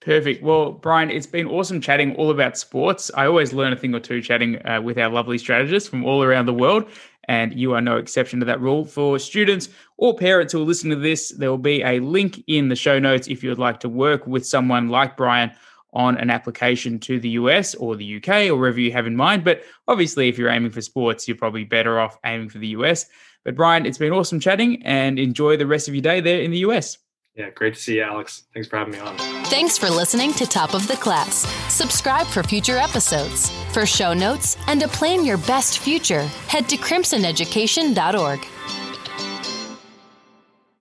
Perfect. 0.00 0.42
Well, 0.42 0.72
Brian, 0.72 1.10
it's 1.10 1.26
been 1.26 1.46
awesome 1.46 1.80
chatting 1.80 2.14
all 2.16 2.30
about 2.30 2.56
sports. 2.56 3.10
I 3.14 3.26
always 3.26 3.52
learn 3.52 3.72
a 3.72 3.76
thing 3.76 3.94
or 3.94 4.00
two 4.00 4.22
chatting 4.22 4.64
uh, 4.66 4.80
with 4.80 4.96
our 4.96 5.10
lovely 5.10 5.38
strategists 5.38 5.88
from 5.88 6.04
all 6.04 6.22
around 6.22 6.46
the 6.46 6.54
world, 6.54 6.88
and 7.24 7.52
you 7.52 7.74
are 7.74 7.80
no 7.80 7.96
exception 7.96 8.38
to 8.40 8.46
that 8.46 8.60
rule. 8.60 8.84
For 8.84 9.18
students 9.18 9.68
or 9.98 10.16
parents 10.16 10.52
who 10.52 10.62
are 10.62 10.64
listening 10.64 10.96
to 10.96 11.02
this, 11.02 11.30
there 11.36 11.50
will 11.50 11.58
be 11.58 11.82
a 11.82 12.00
link 12.00 12.42
in 12.46 12.68
the 12.68 12.76
show 12.76 12.98
notes 12.98 13.28
if 13.28 13.42
you 13.42 13.50
would 13.50 13.58
like 13.58 13.80
to 13.80 13.88
work 13.88 14.26
with 14.26 14.46
someone 14.46 14.88
like 14.88 15.16
Brian 15.16 15.50
on 15.92 16.16
an 16.18 16.30
application 16.30 16.98
to 17.00 17.18
the 17.18 17.30
US 17.30 17.74
or 17.74 17.96
the 17.96 18.16
UK 18.16 18.48
or 18.48 18.56
wherever 18.56 18.80
you 18.80 18.92
have 18.92 19.06
in 19.06 19.16
mind. 19.16 19.44
But 19.44 19.62
obviously, 19.86 20.28
if 20.28 20.38
you're 20.38 20.50
aiming 20.50 20.70
for 20.70 20.80
sports, 20.82 21.26
you're 21.26 21.36
probably 21.36 21.64
better 21.64 21.98
off 21.98 22.18
aiming 22.24 22.50
for 22.50 22.58
the 22.58 22.68
US. 22.68 23.06
But 23.44 23.56
Brian, 23.56 23.86
it's 23.86 23.98
been 23.98 24.12
awesome 24.12 24.40
chatting 24.40 24.82
and 24.84 25.18
enjoy 25.18 25.56
the 25.56 25.66
rest 25.66 25.88
of 25.88 25.94
your 25.94 26.02
day 26.02 26.20
there 26.20 26.40
in 26.40 26.50
the 26.50 26.58
US. 26.58 26.98
Yeah, 27.34 27.50
great 27.50 27.74
to 27.74 27.80
see 27.80 27.96
you, 27.96 28.02
Alex. 28.02 28.44
Thanks 28.52 28.68
for 28.68 28.78
having 28.78 28.94
me 28.94 28.98
on. 28.98 29.16
Thanks 29.46 29.78
for 29.78 29.88
listening 29.88 30.32
to 30.34 30.46
Top 30.46 30.74
of 30.74 30.88
the 30.88 30.96
Class. 30.96 31.46
Subscribe 31.72 32.26
for 32.26 32.42
future 32.42 32.76
episodes. 32.76 33.50
For 33.72 33.86
show 33.86 34.12
notes 34.12 34.56
and 34.66 34.80
to 34.80 34.88
plan 34.88 35.24
your 35.24 35.38
best 35.38 35.78
future, 35.78 36.22
head 36.48 36.68
to 36.68 36.76
crimsoneducation.org. 36.76 38.40